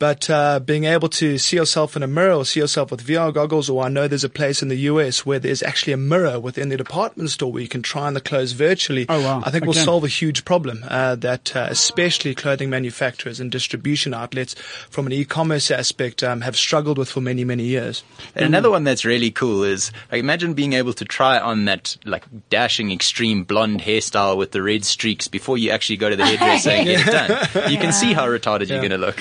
But 0.00 0.30
uh, 0.30 0.60
being 0.60 0.84
able 0.84 1.10
to 1.10 1.36
see 1.36 1.56
yourself 1.56 1.94
in 1.94 2.02
a 2.02 2.06
mirror 2.06 2.32
or 2.32 2.46
see 2.46 2.58
yourself 2.58 2.90
with 2.90 3.06
VR 3.06 3.34
goggles, 3.34 3.68
or 3.68 3.84
I 3.84 3.90
know 3.90 4.08
there's 4.08 4.24
a 4.24 4.30
place 4.30 4.62
in 4.62 4.68
the 4.68 4.76
US 4.76 5.26
where 5.26 5.38
there's 5.38 5.62
actually 5.62 5.92
a 5.92 5.98
mirror 5.98 6.40
within 6.40 6.70
the 6.70 6.78
department 6.78 7.28
store 7.28 7.52
where 7.52 7.60
you 7.60 7.68
can 7.68 7.82
try 7.82 8.06
on 8.06 8.14
the 8.14 8.20
clothes 8.22 8.52
virtually. 8.52 9.04
Oh, 9.10 9.20
wow. 9.20 9.42
I 9.44 9.50
think 9.50 9.66
will 9.66 9.74
solve 9.74 10.02
a 10.04 10.08
huge 10.08 10.46
problem 10.46 10.84
uh, 10.88 11.16
that 11.16 11.54
uh, 11.54 11.66
especially 11.68 12.34
clothing 12.34 12.70
manufacturers 12.70 13.40
and 13.40 13.52
distribution 13.52 14.14
outlets 14.14 14.54
from 14.88 15.06
an 15.06 15.12
e-commerce 15.12 15.70
aspect 15.70 16.22
um, 16.22 16.40
have 16.40 16.56
struggled 16.56 16.96
with 16.96 17.10
for 17.10 17.20
many, 17.20 17.44
many 17.44 17.64
years. 17.64 18.02
And 18.34 18.46
another 18.46 18.70
one 18.70 18.84
that's 18.84 19.04
really 19.04 19.30
cool 19.30 19.59
is 19.62 19.92
like 20.12 20.20
imagine 20.20 20.54
being 20.54 20.72
able 20.74 20.92
to 20.94 21.04
try 21.04 21.38
on 21.38 21.64
that 21.66 21.96
like 22.04 22.24
dashing 22.50 22.90
extreme 22.92 23.44
blonde 23.44 23.80
hairstyle 23.80 24.36
with 24.36 24.52
the 24.52 24.62
red 24.62 24.84
streaks 24.84 25.28
before 25.28 25.58
you 25.58 25.70
actually 25.70 25.96
go 25.96 26.08
to 26.10 26.16
the 26.16 26.24
hairdresser 26.26 26.70
and 26.70 26.86
get 26.86 27.06
it 27.06 27.10
done. 27.54 27.70
You 27.72 27.78
can 27.78 27.92
see 27.92 28.12
how 28.12 28.26
retarded 28.26 28.68
you're 28.68 28.78
going 28.78 28.90
to 28.90 28.98
look. 28.98 29.18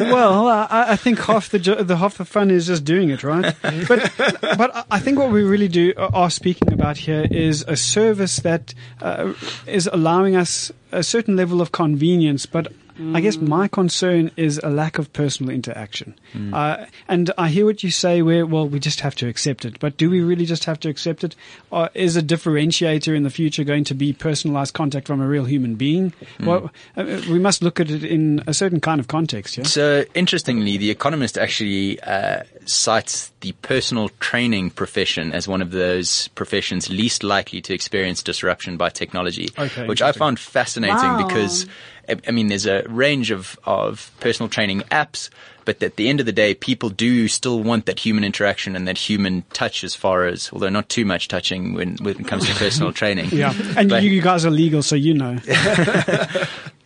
well, 0.00 0.48
I, 0.48 0.66
I 0.92 0.96
think 0.96 1.18
half 1.26 1.48
the, 1.50 1.58
jo- 1.58 1.82
the 1.82 1.96
half 1.96 2.18
the 2.18 2.24
fun 2.24 2.50
is 2.50 2.66
just 2.66 2.84
doing 2.84 3.10
it, 3.10 3.22
right? 3.22 3.54
but 3.88 4.12
but 4.16 4.74
I- 4.76 4.84
I 4.92 4.98
think 5.00 5.18
what 5.18 5.30
we 5.30 5.42
really 5.42 5.68
do 5.68 5.92
uh, 5.96 6.10
are 6.12 6.30
speaking 6.30 6.72
about 6.72 6.96
here 6.98 7.26
is 7.30 7.64
a 7.66 7.76
service 7.76 8.36
that 8.40 8.74
uh, 9.00 9.32
is 9.66 9.88
allowing 9.92 10.36
us 10.36 10.70
a 10.92 11.02
certain 11.02 11.36
level 11.36 11.60
of 11.60 11.72
convenience, 11.72 12.46
but. 12.46 12.72
I 13.14 13.20
guess 13.20 13.36
my 13.38 13.68
concern 13.68 14.30
is 14.36 14.60
a 14.62 14.70
lack 14.70 14.98
of 14.98 15.12
personal 15.12 15.52
interaction. 15.54 16.14
Uh, 16.52 16.86
and 17.08 17.30
I 17.36 17.48
hear 17.48 17.66
what 17.66 17.82
you 17.82 17.90
say 17.90 18.22
where, 18.22 18.46
well, 18.46 18.68
we 18.68 18.78
just 18.78 19.00
have 19.00 19.14
to 19.16 19.28
accept 19.28 19.64
it. 19.64 19.78
But 19.80 19.96
do 19.96 20.08
we 20.08 20.20
really 20.20 20.46
just 20.46 20.64
have 20.64 20.78
to 20.80 20.88
accept 20.88 21.24
it? 21.24 21.34
Or 21.70 21.90
is 21.94 22.16
a 22.16 22.22
differentiator 22.22 23.14
in 23.14 23.22
the 23.22 23.30
future 23.30 23.64
going 23.64 23.84
to 23.84 23.94
be 23.94 24.12
personalized 24.12 24.74
contact 24.74 25.06
from 25.06 25.20
a 25.20 25.26
real 25.26 25.44
human 25.44 25.74
being? 25.74 26.12
Well, 26.40 26.70
uh, 26.96 27.04
we 27.28 27.38
must 27.38 27.62
look 27.62 27.80
at 27.80 27.90
it 27.90 28.04
in 28.04 28.42
a 28.46 28.54
certain 28.54 28.80
kind 28.80 29.00
of 29.00 29.08
context, 29.08 29.56
yeah? 29.56 29.64
So 29.64 30.04
interestingly, 30.14 30.76
The 30.76 30.90
Economist 30.90 31.36
actually 31.38 32.00
uh, 32.00 32.42
cites 32.66 33.30
the 33.40 33.52
personal 33.62 34.08
training 34.20 34.70
profession 34.70 35.32
as 35.32 35.48
one 35.48 35.60
of 35.62 35.72
those 35.72 36.28
professions 36.28 36.88
least 36.88 37.24
likely 37.24 37.60
to 37.62 37.74
experience 37.74 38.22
disruption 38.22 38.76
by 38.76 38.88
technology, 38.90 39.48
Okay, 39.58 39.86
which 39.88 40.00
I 40.00 40.08
interesting. 40.08 40.18
found 40.20 40.38
fascinating 40.38 40.96
Wow. 40.96 41.26
because 41.26 41.66
I 42.12 42.28
I 42.28 42.30
mean, 42.30 42.48
there's 42.48 42.66
a 42.66 42.82
range 42.88 43.30
of, 43.30 43.58
of 43.64 44.10
personal 44.20 44.48
training 44.48 44.80
apps, 44.90 45.30
but 45.64 45.82
at 45.82 45.96
the 45.96 46.08
end 46.08 46.20
of 46.20 46.26
the 46.26 46.32
day, 46.32 46.54
people 46.54 46.88
do 46.90 47.28
still 47.28 47.62
want 47.62 47.86
that 47.86 47.98
human 47.98 48.24
interaction 48.24 48.76
and 48.76 48.86
that 48.88 48.98
human 48.98 49.42
touch 49.52 49.84
as 49.84 49.94
far 49.94 50.26
as, 50.26 50.50
although 50.52 50.68
not 50.68 50.88
too 50.88 51.04
much 51.04 51.28
touching 51.28 51.74
when, 51.74 51.96
when 52.02 52.20
it 52.20 52.26
comes 52.26 52.46
to 52.48 52.54
personal 52.54 52.92
training. 53.00 53.30
Yeah, 53.30 53.52
and 53.76 53.88
But- 53.88 54.02
you, 54.02 54.10
you 54.10 54.22
guys 54.22 54.44
are 54.44 54.50
legal, 54.50 54.82
so 54.82 54.96
you 54.96 55.14
know. 55.14 55.38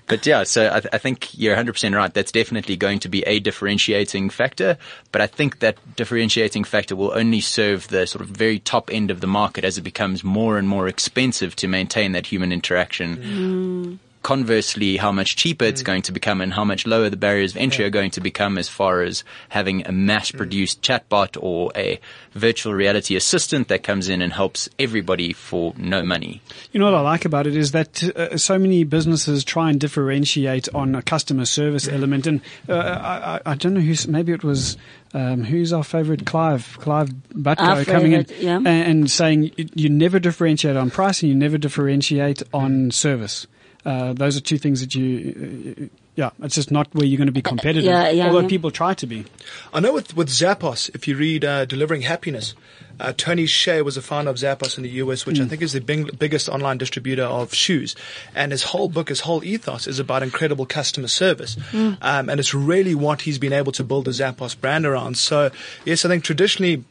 But 0.09 0.25
yeah, 0.25 0.45
so 0.45 0.69
I, 0.73 0.81
th- 0.81 0.95
I 0.95 0.99
think 0.99 1.37
you're 1.37 1.57
100% 1.57 1.93
right. 1.97 2.15
That's 2.15 2.31
definitely 2.31 2.77
going 2.77 3.01
to 3.01 3.09
be 3.09 3.23
a 3.23 3.41
differentiating 3.41 4.31
factor. 4.31 4.79
But 5.11 5.21
I 5.21 5.27
think 5.27 5.59
that 5.59 5.79
differentiating 5.97 6.63
factor 6.63 6.95
will 6.95 7.13
only 7.13 7.41
serve 7.41 7.89
the 7.89 8.07
sort 8.07 8.23
of 8.23 8.29
very 8.29 8.61
top 8.61 8.89
end 8.93 9.11
of 9.11 9.21
the 9.21 9.27
market 9.27 9.65
as 9.65 9.79
it 9.79 9.83
becomes 9.83 10.23
more 10.23 10.59
and 10.59 10.69
more 10.69 10.87
expensive 10.87 11.57
to 11.57 11.67
maintain 11.67 12.13
that 12.13 12.27
human 12.27 12.53
interaction. 12.53 13.17
Mm. 13.17 13.99
Conversely, 14.27 14.97
how 14.97 15.13
much 15.13 15.37
cheaper 15.37 15.67
it's 15.67 15.85
going 15.85 16.03
to 16.03 16.11
become 16.11 16.41
and 16.41 16.53
how 16.53 16.65
much 16.65 16.85
lower 16.85 17.09
the 17.09 17.17
barriers 17.17 17.53
of 17.53 17.59
entry 17.59 17.85
are 17.85 17.91
going 17.91 18.11
to 18.11 18.21
become 18.21 18.59
as 18.59 18.69
far 18.69 19.03
as 19.03 19.23
having 19.51 19.87
a 19.87 19.93
mass 19.93 20.33
produced 20.33 20.83
chatbot 20.83 21.41
or 21.41 21.71
a 21.77 22.01
virtual 22.33 22.75
reality 22.75 23.15
assistant 23.15 23.69
that 23.69 23.85
comes 23.85 24.09
in 24.09 24.21
and 24.21 24.33
helps 24.33 24.69
everybody 24.81 25.33
for 25.33 25.75
no 25.77 26.03
money. 26.03 26.43
You 26.73 26.81
know 26.81 26.87
what 26.87 26.95
I 26.95 27.03
like 27.03 27.25
about 27.25 27.47
it 27.47 27.57
is 27.57 27.71
that 27.71 28.03
uh, 28.03 28.37
so 28.37 28.59
many 28.59 28.83
businesses 28.83 29.45
try 29.45 29.71
and 29.71 29.79
differentiate 29.79 30.69
on 30.75 30.97
a 30.97 31.03
customer 31.03 31.45
service 31.45 31.87
element, 31.87 32.27
and 32.27 32.41
uh, 32.69 33.39
I, 33.45 33.53
I 33.53 33.55
don't 33.55 33.75
know 33.75 33.81
who's 33.81 34.09
maybe 34.09 34.33
it 34.33 34.43
was. 34.43 34.77
Um, 35.15 35.45
who's 35.45 35.73
our 35.73 35.85
favorite 35.85 36.27
Clive? 36.27 36.77
Clive 36.81 37.11
Butkow 37.33 37.61
Our 37.61 37.85
coming 37.85 38.13
in 38.13 38.27
yeah. 38.41 38.57
and, 38.57 38.67
and 38.67 39.11
saying 39.11 39.45
you, 39.45 39.69
you 39.75 39.89
never 39.89 40.19
differentiate 40.19 40.77
on 40.77 40.91
price 40.91 41.23
and 41.23 41.31
you 41.31 41.37
never 41.37 41.59
differentiate 41.59 42.43
on 42.53 42.91
service. 42.91 43.47
Uh, 43.87 44.13
those 44.13 44.37
are 44.37 44.41
two 44.41 44.59
things 44.59 44.81
that 44.81 44.97
you, 44.97 45.77
uh, 45.81 45.97
yeah, 46.17 46.31
it's 46.43 46.57
just 46.57 46.73
not 46.73 46.93
where 46.93 47.07
you're 47.07 47.19
going 47.19 47.29
to 47.29 47.33
be 47.33 47.41
competitive. 47.41 47.85
yeah, 47.85 48.11
yeah, 48.11 48.27
although 48.27 48.41
yeah. 48.41 48.49
people 48.49 48.73
try 48.73 48.95
to 48.95 49.07
be. 49.07 49.25
I 49.73 49.79
know 49.79 49.93
with, 49.93 50.17
with 50.17 50.29
Zappos, 50.29 50.93
if 50.93 51.07
you 51.07 51.17
read 51.17 51.45
uh, 51.45 51.67
Delivering 51.67 52.03
Happiness, 52.03 52.55
uh, 52.99 53.13
Tony 53.17 53.45
Hsieh 53.45 53.85
was 53.85 53.97
a 53.97 54.03
founder 54.03 54.33
of 54.33 54.39
Zappos 54.39 54.77
in 54.77 54.83
the 54.83 54.89
US, 54.91 55.25
which 55.25 55.39
I 55.39 55.45
think 55.45 55.63
is 55.63 55.73
the 55.73 55.81
big, 55.81 56.19
biggest 56.19 56.49
online 56.49 56.79
distributor 56.79 57.23
of 57.23 57.55
shoes. 57.55 57.95
And 58.35 58.51
his 58.51 58.65
whole 58.65 58.89
book, 58.89 59.09
his 59.09 59.21
whole 59.21 59.45
ethos 59.45 59.87
is 59.87 60.01
about 60.01 60.25
incredible 60.25 60.67
customer 60.67 61.07
service. 61.07 61.57
Um, 62.03 62.29
and 62.29 62.41
it's 62.41 62.55
really 62.55 62.97
what 62.97 63.21
he's 63.21 63.39
been 63.39 63.53
able 63.53 63.71
to 63.73 63.85
build 63.85 64.07
the 64.07 64.11
Zappos 64.11 64.59
brand 64.61 64.85
around. 64.85 65.17
So, 65.17 65.53
yes, 65.85 66.05
I 66.05 66.09
think 66.09 66.25
traditionally, 66.25 66.83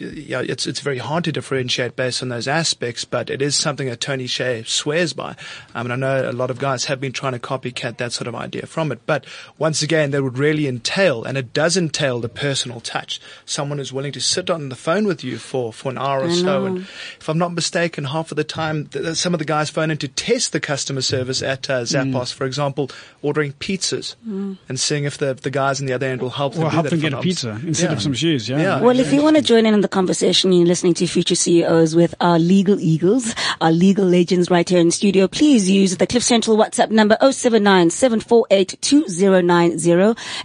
yeah, 0.00 0.40
it's 0.44 0.66
it's 0.66 0.80
very 0.80 0.98
hard 0.98 1.24
to 1.24 1.32
differentiate 1.32 1.96
based 1.96 2.22
on 2.22 2.28
those 2.28 2.48
aspects, 2.48 3.04
but 3.04 3.30
it 3.30 3.40
is 3.42 3.54
something 3.56 3.88
that 3.88 4.00
Tony 4.00 4.24
Hsieh 4.26 4.66
swears 4.66 5.12
by. 5.12 5.36
Um, 5.74 5.90
and 5.90 5.92
I 5.92 5.96
know 5.96 6.30
a 6.30 6.32
lot 6.32 6.50
of 6.50 6.58
guys 6.58 6.86
have 6.86 7.00
been 7.00 7.12
trying 7.12 7.32
to 7.32 7.38
copycat 7.38 7.98
that 7.98 8.12
sort 8.12 8.26
of 8.28 8.34
idea 8.34 8.66
from 8.66 8.92
it. 8.92 9.00
But 9.06 9.24
once 9.58 9.82
again, 9.82 10.10
that 10.12 10.22
would 10.22 10.38
really 10.38 10.66
entail, 10.66 11.24
and 11.24 11.38
it 11.38 11.52
does 11.52 11.76
entail 11.76 12.20
the 12.20 12.28
personal 12.28 12.80
touch. 12.80 13.20
Someone 13.44 13.78
who's 13.78 13.92
willing 13.92 14.12
to 14.12 14.20
sit 14.20 14.50
on 14.50 14.68
the 14.68 14.76
phone 14.76 15.06
with 15.06 15.22
you 15.24 15.38
for, 15.38 15.72
for 15.72 15.90
an 15.90 15.98
hour 15.98 16.22
or 16.24 16.30
so. 16.30 16.64
And 16.66 16.78
if 17.20 17.28
I'm 17.28 17.38
not 17.38 17.52
mistaken, 17.52 18.04
half 18.04 18.30
of 18.30 18.36
the 18.36 18.44
time, 18.44 18.86
th- 18.86 19.04
th- 19.04 19.16
some 19.16 19.32
of 19.34 19.38
the 19.38 19.44
guys 19.44 19.70
phone 19.70 19.90
in 19.90 19.98
to 19.98 20.08
test 20.08 20.52
the 20.52 20.60
customer 20.60 21.00
service 21.02 21.42
at 21.42 21.68
uh, 21.70 21.82
Zappos, 21.82 22.32
for 22.32 22.44
example, 22.46 22.90
ordering 23.22 23.52
pizzas 23.54 24.16
and 24.24 24.80
seeing 24.80 25.04
if 25.04 25.18
the, 25.18 25.34
the 25.34 25.50
guys 25.50 25.80
on 25.80 25.86
the 25.86 25.92
other 25.92 26.06
end 26.06 26.20
will 26.22 26.30
help 26.30 26.54
them. 26.54 26.62
Or 26.64 26.70
do 26.70 26.74
help 26.74 26.84
that 26.84 26.90
them 26.90 27.00
get 27.00 27.12
I'm 27.14 27.18
a 27.20 27.22
pizza 27.22 27.60
instead 27.64 27.90
Yeah. 27.90 27.96
of 27.96 28.02
some 28.02 28.14
shoes. 28.14 28.48
Yeah. 28.48 28.58
Yeah. 28.60 28.80
Well, 28.80 28.98
if 28.98 29.12
you 29.12 29.22
want 29.22 29.36
to 29.36 29.42
join 29.42 29.66
in 29.66 29.74
on 29.74 29.80
the 29.84 29.88
conversation, 29.88 30.50
you're 30.50 30.66
listening 30.66 30.94
to 30.94 31.06
Future 31.06 31.34
CEOs 31.34 31.94
with 31.94 32.14
our 32.18 32.38
legal 32.38 32.80
eagles, 32.80 33.34
our 33.60 33.70
legal 33.70 34.06
legends 34.06 34.50
right 34.50 34.66
here 34.66 34.80
in 34.80 34.90
studio. 34.90 35.28
Please 35.28 35.68
use 35.68 35.98
the 35.98 36.06
Cliff 36.06 36.22
Central 36.22 36.56
WhatsApp 36.56 36.90
number 36.90 37.18
079 37.20 37.90
748 37.90 38.78
2090. 38.80 39.92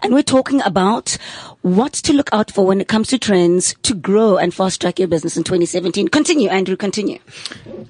And 0.03 0.13
we're 0.13 0.24
talking 0.24 0.62
about 0.63 1.17
what 1.62 1.93
to 1.93 2.12
look 2.12 2.29
out 2.34 2.51
for 2.51 2.67
when 2.67 2.81
it 2.81 2.89
comes 2.89 3.08
to 3.08 3.17
trends 3.17 3.75
to 3.84 3.96
grow 3.96 4.36
and 4.36 4.53
fast 4.53 4.81
track 4.81 5.00
your 5.00 5.08
business 5.08 5.38
in 5.38 5.46
2017. 5.46 6.10
Continue, 6.10 6.50
Andrew, 6.50 6.75
continue. 6.75 7.19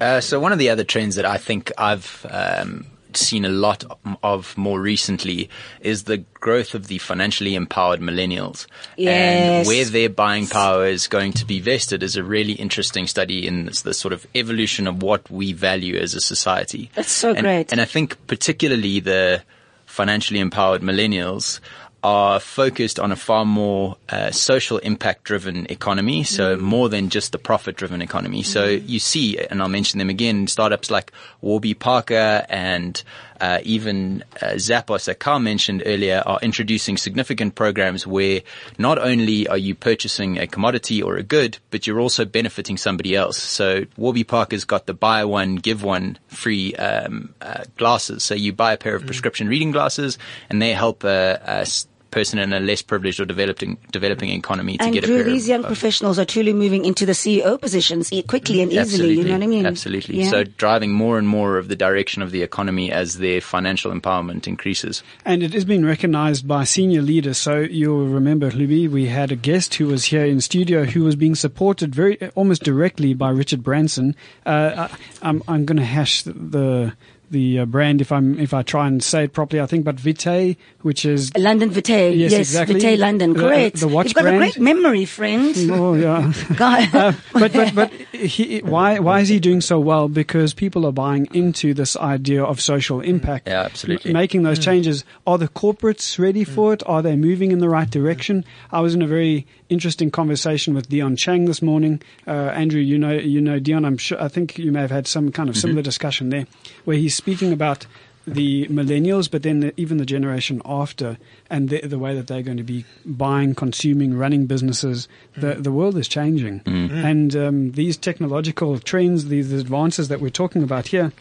Uh, 0.00 0.20
so 0.20 0.38
one 0.38 0.52
of 0.52 0.60
the 0.60 0.68
other 0.68 0.84
trends 0.84 1.16
that 1.16 1.26
I 1.26 1.36
think 1.36 1.72
I've 1.76 2.24
um, 2.30 2.86
seen 3.16 3.44
a 3.44 3.48
lot 3.48 3.84
of 4.22 4.56
more 4.56 4.80
recently 4.80 5.48
is 5.80 6.04
the 6.04 6.18
growth 6.18 6.74
of 6.74 6.88
the 6.88 6.98
financially 6.98 7.54
empowered 7.54 8.00
millennials. 8.00 8.66
Yes. 8.96 9.66
And 9.66 9.66
where 9.66 9.84
their 9.84 10.08
buying 10.08 10.46
power 10.46 10.86
is 10.86 11.06
going 11.06 11.32
to 11.34 11.44
be 11.44 11.60
vested 11.60 12.02
is 12.02 12.16
a 12.16 12.24
really 12.24 12.54
interesting 12.54 13.06
study 13.06 13.46
in 13.46 13.66
this, 13.66 13.82
the 13.82 13.94
sort 13.94 14.12
of 14.12 14.26
evolution 14.34 14.86
of 14.86 15.02
what 15.02 15.30
we 15.30 15.52
value 15.52 15.96
as 15.96 16.14
a 16.14 16.20
society. 16.20 16.90
That's 16.94 17.12
so 17.12 17.30
and, 17.30 17.42
great. 17.42 17.72
And 17.72 17.80
I 17.80 17.84
think 17.84 18.26
particularly 18.26 19.00
the 19.00 19.42
financially 19.86 20.40
empowered 20.40 20.82
millennials 20.82 21.60
are 22.02 22.40
focused 22.40 22.98
on 22.98 23.12
a 23.12 23.16
far 23.16 23.44
more 23.44 23.96
uh, 24.08 24.30
social 24.30 24.78
impact 24.78 25.24
driven 25.24 25.66
economy. 25.70 26.24
So 26.24 26.56
Mm. 26.56 26.60
more 26.60 26.88
than 26.88 27.08
just 27.10 27.32
the 27.32 27.38
profit 27.38 27.76
driven 27.76 28.00
economy. 28.02 28.42
So 28.42 28.64
you 28.66 28.98
see, 28.98 29.38
and 29.38 29.60
I'll 29.60 29.68
mention 29.68 29.98
them 29.98 30.08
again, 30.10 30.46
startups 30.46 30.90
like 30.90 31.12
Warby 31.42 31.74
Parker 31.74 32.44
and 32.48 33.02
uh, 33.40 33.58
even 33.62 34.22
uh, 34.42 34.46
Zappos 34.56 35.06
that 35.06 35.18
Carl 35.18 35.38
mentioned 35.40 35.82
earlier 35.86 36.22
are 36.26 36.38
introducing 36.42 36.96
significant 36.98 37.54
programs 37.54 38.06
where 38.06 38.42
not 38.78 38.98
only 38.98 39.48
are 39.48 39.56
you 39.56 39.74
purchasing 39.74 40.38
a 40.38 40.46
commodity 40.46 41.02
or 41.02 41.16
a 41.16 41.22
good, 41.22 41.56
but 41.70 41.86
you're 41.86 42.00
also 42.00 42.24
benefiting 42.26 42.76
somebody 42.76 43.16
else. 43.16 43.38
So 43.42 43.84
Warby 43.96 44.24
Parker's 44.24 44.64
got 44.64 44.86
the 44.86 44.92
buy 44.94 45.24
one, 45.24 45.56
give 45.56 45.82
one 45.82 46.18
free 46.28 46.74
um, 46.76 47.34
uh, 47.40 47.64
glasses. 47.78 48.22
So 48.24 48.34
you 48.34 48.52
buy 48.52 48.72
a 48.74 48.76
pair 48.76 48.94
of 48.94 49.06
prescription 49.06 49.48
reading 49.48 49.70
glasses 49.70 50.18
and 50.50 50.60
they 50.60 50.72
help 50.72 51.04
a 51.04 51.40
s- 51.60 51.86
person 52.10 52.38
in 52.38 52.52
a 52.52 52.60
less 52.60 52.82
privileged 52.82 53.20
or 53.20 53.24
developing 53.24 53.78
developing 53.92 54.30
economy 54.30 54.78
to 54.78 54.84
And 54.84 54.94
get 54.94 55.04
a 55.04 55.06
Drew, 55.06 55.16
pair 55.16 55.24
these 55.24 55.44
of, 55.44 55.48
young 55.48 55.60
of 55.60 55.66
professionals 55.66 56.18
are 56.18 56.24
truly 56.24 56.52
moving 56.52 56.84
into 56.84 57.06
the 57.06 57.12
CEO 57.12 57.60
positions 57.60 58.12
e- 58.12 58.22
quickly 58.22 58.62
and 58.62 58.72
easily. 58.72 59.14
You 59.14 59.24
know 59.24 59.32
what 59.32 59.42
I 59.42 59.46
mean? 59.46 59.66
Absolutely. 59.66 60.20
Yeah. 60.20 60.30
So 60.30 60.44
driving 60.44 60.92
more 60.92 61.18
and 61.18 61.28
more 61.28 61.56
of 61.56 61.68
the 61.68 61.76
direction 61.76 62.22
of 62.22 62.30
the 62.30 62.42
economy 62.42 62.90
as 62.90 63.18
their 63.18 63.40
financial 63.40 63.92
empowerment 63.92 64.46
increases. 64.46 65.02
And 65.24 65.42
it 65.42 65.52
has 65.54 65.64
been 65.64 65.84
recognized 65.84 66.46
by 66.46 66.64
senior 66.64 67.02
leaders. 67.02 67.38
So 67.38 67.60
you'll 67.60 68.06
remember, 68.06 68.50
Louis, 68.50 68.88
we 68.88 69.06
had 69.06 69.32
a 69.32 69.36
guest 69.36 69.74
who 69.74 69.86
was 69.86 70.04
here 70.04 70.24
in 70.24 70.40
studio 70.40 70.84
who 70.84 71.04
was 71.04 71.16
being 71.16 71.34
supported 71.34 71.94
very 71.94 72.18
almost 72.34 72.62
directly 72.62 73.14
by 73.14 73.30
Richard 73.30 73.62
Branson. 73.62 74.16
Uh, 74.44 74.88
I, 74.88 75.28
I'm, 75.28 75.42
I'm 75.46 75.64
going 75.64 75.78
to 75.78 75.84
hash 75.84 76.22
the 76.22 76.32
the 76.32 76.92
uh, 77.32 77.64
brand 77.64 78.00
if 78.00 78.10
I'm 78.12 78.38
if 78.38 78.52
I 78.52 78.62
try 78.62 78.86
and 78.86 79.02
say 79.02 79.24
it 79.24 79.32
properly. 79.32 79.60
I 79.62 79.66
think, 79.66 79.84
but 79.84 79.96
Vitae, 80.00 80.56
which 80.82 81.04
is 81.04 81.30
London 81.36 81.70
Vitae. 81.70 82.10
Yes, 82.14 82.32
Yes, 82.32 82.40
exactly. 82.40 82.80
Vitae 82.80 82.96
London. 82.96 83.32
The- 83.34 83.38
Great. 83.40 83.74
the 83.76 83.88
watch 83.88 84.06
You've 84.06 84.14
got 84.14 84.22
brand. 84.22 84.36
a 84.36 84.38
great 84.38 84.58
memory, 84.60 85.04
friend. 85.04 85.54
oh 85.70 85.94
yeah. 85.94 86.32
Guy. 86.56 86.88
Uh, 87.00 87.12
but 87.32 87.52
but 87.52 87.74
but 87.74 87.92
he, 88.12 88.58
why 88.60 88.98
why 88.98 89.20
is 89.20 89.28
he 89.28 89.38
doing 89.40 89.60
so 89.60 89.78
well? 89.78 90.08
Because 90.08 90.52
people 90.54 90.84
are 90.86 90.92
buying 90.92 91.26
into 91.32 91.72
this 91.74 91.96
idea 91.96 92.42
of 92.42 92.60
social 92.60 93.00
impact. 93.00 93.46
Yeah, 93.48 93.62
absolutely. 93.62 94.10
M- 94.10 94.14
making 94.14 94.42
those 94.42 94.58
changes. 94.58 95.04
Are 95.26 95.38
the 95.38 95.48
corporates 95.48 96.18
ready 96.18 96.44
for 96.44 96.72
it? 96.72 96.82
Are 96.86 97.00
they 97.02 97.16
moving 97.16 97.52
in 97.52 97.58
the 97.60 97.68
right 97.68 97.88
direction? 97.88 98.44
I 98.72 98.80
was 98.80 98.94
in 98.94 99.02
a 99.02 99.06
very 99.06 99.46
interesting 99.70 100.10
conversation 100.10 100.74
with 100.74 100.88
Dion 100.88 101.16
Chang 101.16 101.46
this 101.46 101.62
morning. 101.62 102.02
Uh, 102.26 102.32
Andrew, 102.32 102.80
you 102.80 102.98
know 102.98 103.12
you 103.12 103.40
know 103.40 103.58
Dion. 103.58 103.84
I'm 103.84 103.96
sure. 103.96 104.22
I 104.22 104.28
think 104.28 104.58
you 104.58 104.72
may 104.72 104.80
have 104.80 104.90
had 104.90 105.06
some 105.06 105.32
kind 105.32 105.48
of 105.48 105.56
similar 105.56 105.82
discussion 105.82 106.30
there, 106.30 106.46
where 106.84 106.96
he's 106.96 107.14
speaking 107.14 107.52
about 107.52 107.86
the 108.26 108.66
millennials, 108.66 109.30
but 109.30 109.42
then 109.42 109.60
the, 109.60 109.80
even 109.80 109.96
the 109.96 110.04
generation 110.04 110.60
after, 110.64 111.16
and 111.48 111.68
the, 111.70 111.80
the 111.80 111.98
way 111.98 112.14
that 112.14 112.26
they're 112.26 112.42
going 112.42 112.58
to 112.58 112.62
be 112.62 112.84
buying, 113.06 113.54
consuming, 113.54 114.16
running 114.16 114.46
businesses. 114.46 115.08
The 115.36 115.54
the 115.54 115.72
world 115.72 115.96
is 115.96 116.08
changing, 116.08 116.62
and 116.66 117.34
um, 117.34 117.72
these 117.72 117.96
technological 117.96 118.78
trends, 118.78 119.26
these 119.26 119.52
advances 119.52 120.08
that 120.08 120.20
we're 120.20 120.30
talking 120.30 120.62
about 120.62 120.88
here, 120.88 121.12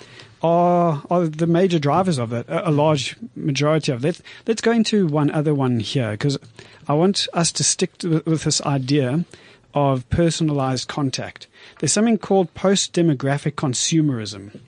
are 0.42 1.04
are 1.10 1.28
the 1.28 1.48
major 1.48 1.80
drivers 1.80 2.18
of 2.18 2.30
that. 2.30 2.48
A, 2.50 2.70
a 2.70 2.72
large 2.72 3.16
majority 3.36 3.92
of 3.92 4.02
that. 4.02 4.22
Let's 4.48 4.62
go 4.62 4.72
into 4.72 5.08
one 5.08 5.32
other 5.32 5.54
one 5.54 5.80
here 5.80 6.12
because 6.12 6.38
I 6.88 6.94
want 6.94 7.28
us 7.34 7.52
to 7.54 7.64
stick 7.64 7.98
to, 8.00 8.22
with 8.26 8.44
this 8.44 8.62
idea 8.62 9.26
of 9.74 10.10
personalized 10.10 10.88
contact. 10.88 11.48
There's 11.80 11.94
something 11.94 12.18
called 12.18 12.54
post 12.54 12.94
demographic 12.94 13.54
consumerism, 13.54 14.60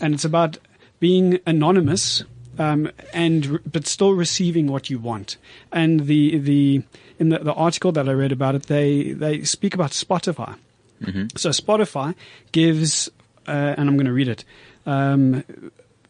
and 0.00 0.14
it's 0.14 0.24
about 0.24 0.58
being 1.00 1.40
anonymous 1.46 2.24
um, 2.58 2.90
and 3.12 3.60
but 3.70 3.86
still 3.86 4.12
receiving 4.12 4.66
what 4.66 4.90
you 4.90 4.98
want. 4.98 5.36
And 5.72 6.06
the 6.06 6.38
the 6.38 6.82
in 7.18 7.28
the, 7.28 7.38
the 7.38 7.52
article 7.54 7.92
that 7.92 8.08
I 8.08 8.12
read 8.12 8.32
about 8.32 8.54
it, 8.54 8.64
they 8.64 9.12
they 9.12 9.42
speak 9.44 9.74
about 9.74 9.90
Spotify. 9.90 10.56
So 11.36 11.50
Spotify 11.50 12.14
gives, 12.52 13.10
uh, 13.46 13.74
and 13.76 13.90
I'm 13.90 13.96
going 13.96 14.06
to 14.06 14.12
read 14.12 14.28
it. 14.28 14.44
Um, 14.86 15.44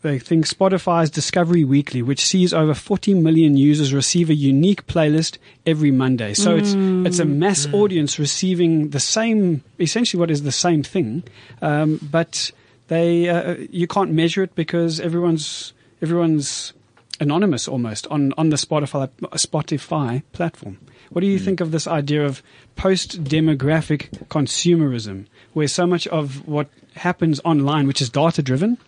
they 0.04 0.18
think 0.18 0.46
Spotify's 0.46 1.10
Discovery 1.10 1.64
Weekly, 1.64 2.02
which 2.02 2.24
sees 2.24 2.52
over 2.52 2.74
40 2.74 3.14
million 3.14 3.56
users 3.56 3.94
receive 3.94 4.28
a 4.28 4.34
unique 4.34 4.86
playlist 4.86 5.38
every 5.64 5.90
Monday. 5.90 6.34
So 6.34 6.54
it's 6.54 6.74
it's 6.76 7.18
a 7.18 7.24
mass 7.24 7.66
audience 7.72 8.18
receiving 8.18 8.90
the 8.90 9.00
same, 9.00 9.64
essentially 9.80 10.20
what 10.20 10.30
is 10.30 10.42
the 10.42 10.52
same 10.52 10.82
thing, 10.82 11.24
um, 11.62 11.98
but 12.02 12.50
they 12.88 13.30
uh, 13.30 13.56
you 13.70 13.86
can't 13.86 14.10
measure 14.10 14.42
it 14.42 14.54
because 14.54 15.00
everyone's 15.00 15.72
everyone's 16.02 16.74
anonymous 17.18 17.66
almost 17.66 18.06
on 18.08 18.34
on 18.36 18.50
the 18.50 18.56
Spotify 18.56 19.08
Spotify 19.32 20.22
platform. 20.32 20.78
What 21.10 21.22
do 21.22 21.26
you 21.26 21.38
think 21.38 21.60
of 21.60 21.70
this 21.70 21.86
idea 21.86 22.26
of 22.26 22.42
post 22.76 23.24
demographic 23.24 24.10
consumerism, 24.28 25.26
where 25.54 25.68
so 25.68 25.86
much 25.86 26.06
of 26.08 26.46
what 26.46 26.68
happens 26.96 27.40
online, 27.44 27.86
which 27.86 28.00
is 28.00 28.08
data 28.10 28.42
driven, 28.42 28.78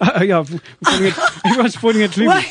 Oh, 0.02 0.22
yeah, 0.22 0.42
pointing 0.82 1.08
at, 1.08 1.18
everyone's 1.44 1.76
pointing 1.76 2.02
at 2.04 2.16
Libby. 2.16 2.26
Why, 2.28 2.42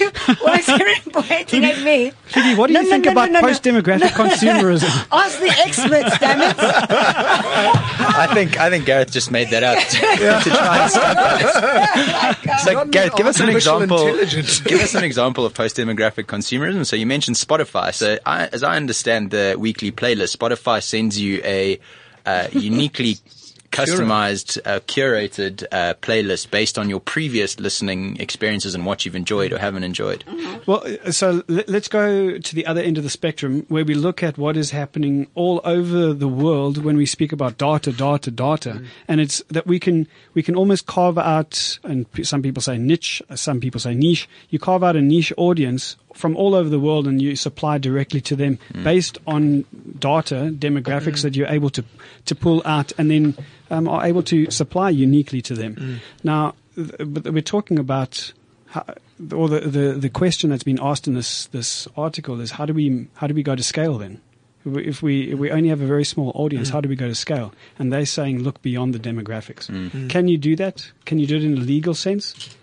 why 0.42 0.58
is 0.60 0.70
everyone 0.70 1.02
pointing 1.24 1.66
at 1.66 1.80
me? 1.82 2.12
Libby, 2.36 2.56
what 2.56 2.68
do 2.68 2.74
you 2.74 2.80
No, 2.80 2.82
no, 2.84 2.90
think 2.90 3.06
no, 3.06 3.12
about 3.12 3.32
no, 3.32 3.34
no, 3.34 3.42
no. 3.42 3.48
post-demographic 3.48 4.10
consumerism? 4.10 5.08
Ask 5.12 5.40
the 5.40 5.50
experts, 5.50 6.20
damn 6.20 6.42
it. 6.42 6.56
I 6.60 8.30
think 8.36 8.60
I 8.60 8.70
think 8.70 8.86
Gareth 8.86 9.12
just 9.12 9.32
made 9.32 9.50
that 9.50 9.64
up 9.64 9.80
to, 9.80 10.00
to 10.44 10.50
try 10.56 10.82
and 10.84 10.92
stop 10.92 12.60
So 12.60 12.74
Not 12.74 12.92
Gareth, 12.92 13.16
give 13.16 13.26
us 13.26 13.40
an 13.40 13.50
example. 13.50 14.06
give 14.06 14.82
us 14.82 14.94
an 14.94 15.04
example 15.04 15.44
of 15.46 15.54
post-demographic 15.56 16.26
consumerism. 16.26 16.86
So 16.86 16.96
you 16.96 17.08
mentioned 17.08 17.38
Spotify. 17.38 17.94
So 17.96 18.20
I, 18.28 18.46
as 18.48 18.62
I 18.62 18.76
understand 18.76 19.32
the 19.32 19.56
weekly 19.58 19.92
playlist, 19.92 20.38
Spotify 20.38 20.84
sends 20.84 21.20
you 21.20 21.42
a 21.44 21.80
uh, 22.28 22.48
uniquely 22.52 23.18
customized, 23.86 24.60
uh, 24.66 24.80
curated 24.82 25.64
uh, 25.72 25.94
playlist 26.02 26.52
based 26.52 26.78
on 26.78 26.90
your 26.90 27.00
previous 27.00 27.60
listening 27.60 28.18
experiences 28.20 28.76
and 28.76 28.86
what 28.86 29.06
you've 29.06 29.16
enjoyed 29.16 29.52
or 29.54 29.58
haven't 29.58 29.84
enjoyed. 29.84 30.24
Well, 30.66 30.84
uh, 31.06 31.12
so 31.12 31.44
let, 31.48 31.70
let's 31.70 31.88
go 31.88 32.38
to 32.38 32.56
the 32.56 32.66
other 32.66 32.82
end 32.82 32.98
of 32.98 33.04
the 33.04 33.10
spectrum 33.10 33.66
where 33.70 33.86
we 33.86 33.96
look 33.96 34.24
at 34.24 34.38
what 34.38 34.58
is 34.58 34.72
happening 34.72 35.28
all 35.36 35.62
over 35.64 36.14
the 36.14 36.28
world 36.28 36.84
when 36.84 36.98
we 36.98 37.06
speak 37.06 37.32
about 37.32 37.58
data, 37.58 37.92
data, 37.92 38.32
data, 38.32 38.82
and 39.08 39.22
it's 39.22 39.44
that 39.50 39.68
we 39.68 39.80
can 39.80 40.08
we 40.34 40.44
can 40.44 40.56
almost 40.56 40.86
carve 40.86 41.18
out, 41.18 41.80
and 41.84 42.06
some 42.24 42.42
people 42.42 42.62
say 42.62 42.78
niche, 42.78 43.22
uh, 43.30 43.36
some 43.36 43.60
people 43.60 43.80
say 43.80 43.94
niche. 43.94 44.28
You 44.50 44.60
carve 44.60 44.84
out 44.84 44.96
a 44.96 45.02
niche 45.02 45.34
audience 45.38 45.96
from 46.14 46.36
all 46.36 46.56
over 46.56 46.70
the 46.70 46.80
world, 46.80 47.08
and 47.08 47.22
you 47.22 47.36
supply 47.36 47.78
directly 47.78 48.22
to 48.22 48.36
them 48.36 48.60
hmm. 48.74 48.84
based 48.84 49.18
on 49.28 49.66
data 49.98 50.54
demographics 50.54 51.22
hmm. 51.22 51.28
that 51.28 51.36
you're 51.36 51.48
able 51.48 51.70
to 51.70 51.84
to 52.26 52.36
pull 52.36 52.62
out, 52.66 52.92
and 52.98 53.10
then 53.10 53.38
um, 53.70 53.88
are 53.88 54.06
able 54.06 54.24
to 54.24 54.50
supply 54.52 54.90
uniquely 54.90 55.42
to 55.42 55.54
them. 55.54 55.76
Hmm. 55.76 55.96
Now, 56.24 56.56
th- 56.76 56.92
but 57.00 57.32
we're 57.32 57.42
talking 57.42 57.80
about 57.80 58.34
how, 58.68 58.84
or 59.34 59.50
the, 59.50 59.60
the, 59.62 59.94
the 59.94 60.10
question 60.10 60.50
that's 60.50 60.64
been 60.64 60.80
asked 60.82 61.08
in 61.08 61.14
this, 61.14 61.48
this 61.48 61.88
article 61.98 62.40
is 62.40 62.52
how 62.52 62.66
do 62.66 62.74
we 62.74 63.08
how 63.16 63.28
do 63.28 63.34
we 63.34 63.44
go 63.44 63.56
to 63.56 63.64
scale 63.64 63.98
then? 63.98 64.22
If 64.66 65.02
we 65.02 65.32
if 65.32 65.40
we 65.40 65.52
only 65.52 65.70
have 65.70 65.82
a 65.82 65.88
very 65.88 66.04
small 66.04 66.32
audience, 66.36 66.70
how 66.70 66.82
do 66.82 66.90
we 66.90 66.96
go 66.96 67.08
to 67.08 67.16
scale? 67.16 67.54
And 67.80 67.94
they're 67.94 68.06
saying 68.06 68.44
look 68.44 68.62
beyond 68.62 68.94
the 68.94 69.00
demographics. 69.00 69.70
Can 70.10 70.28
you 70.28 70.38
do 70.38 70.56
that? 70.58 70.92
Can 71.06 71.18
you 71.18 71.28
do 71.28 71.38
it 71.38 71.44
in 71.44 71.58
a 71.58 71.62
legal 71.62 71.94
sense? 71.94 72.56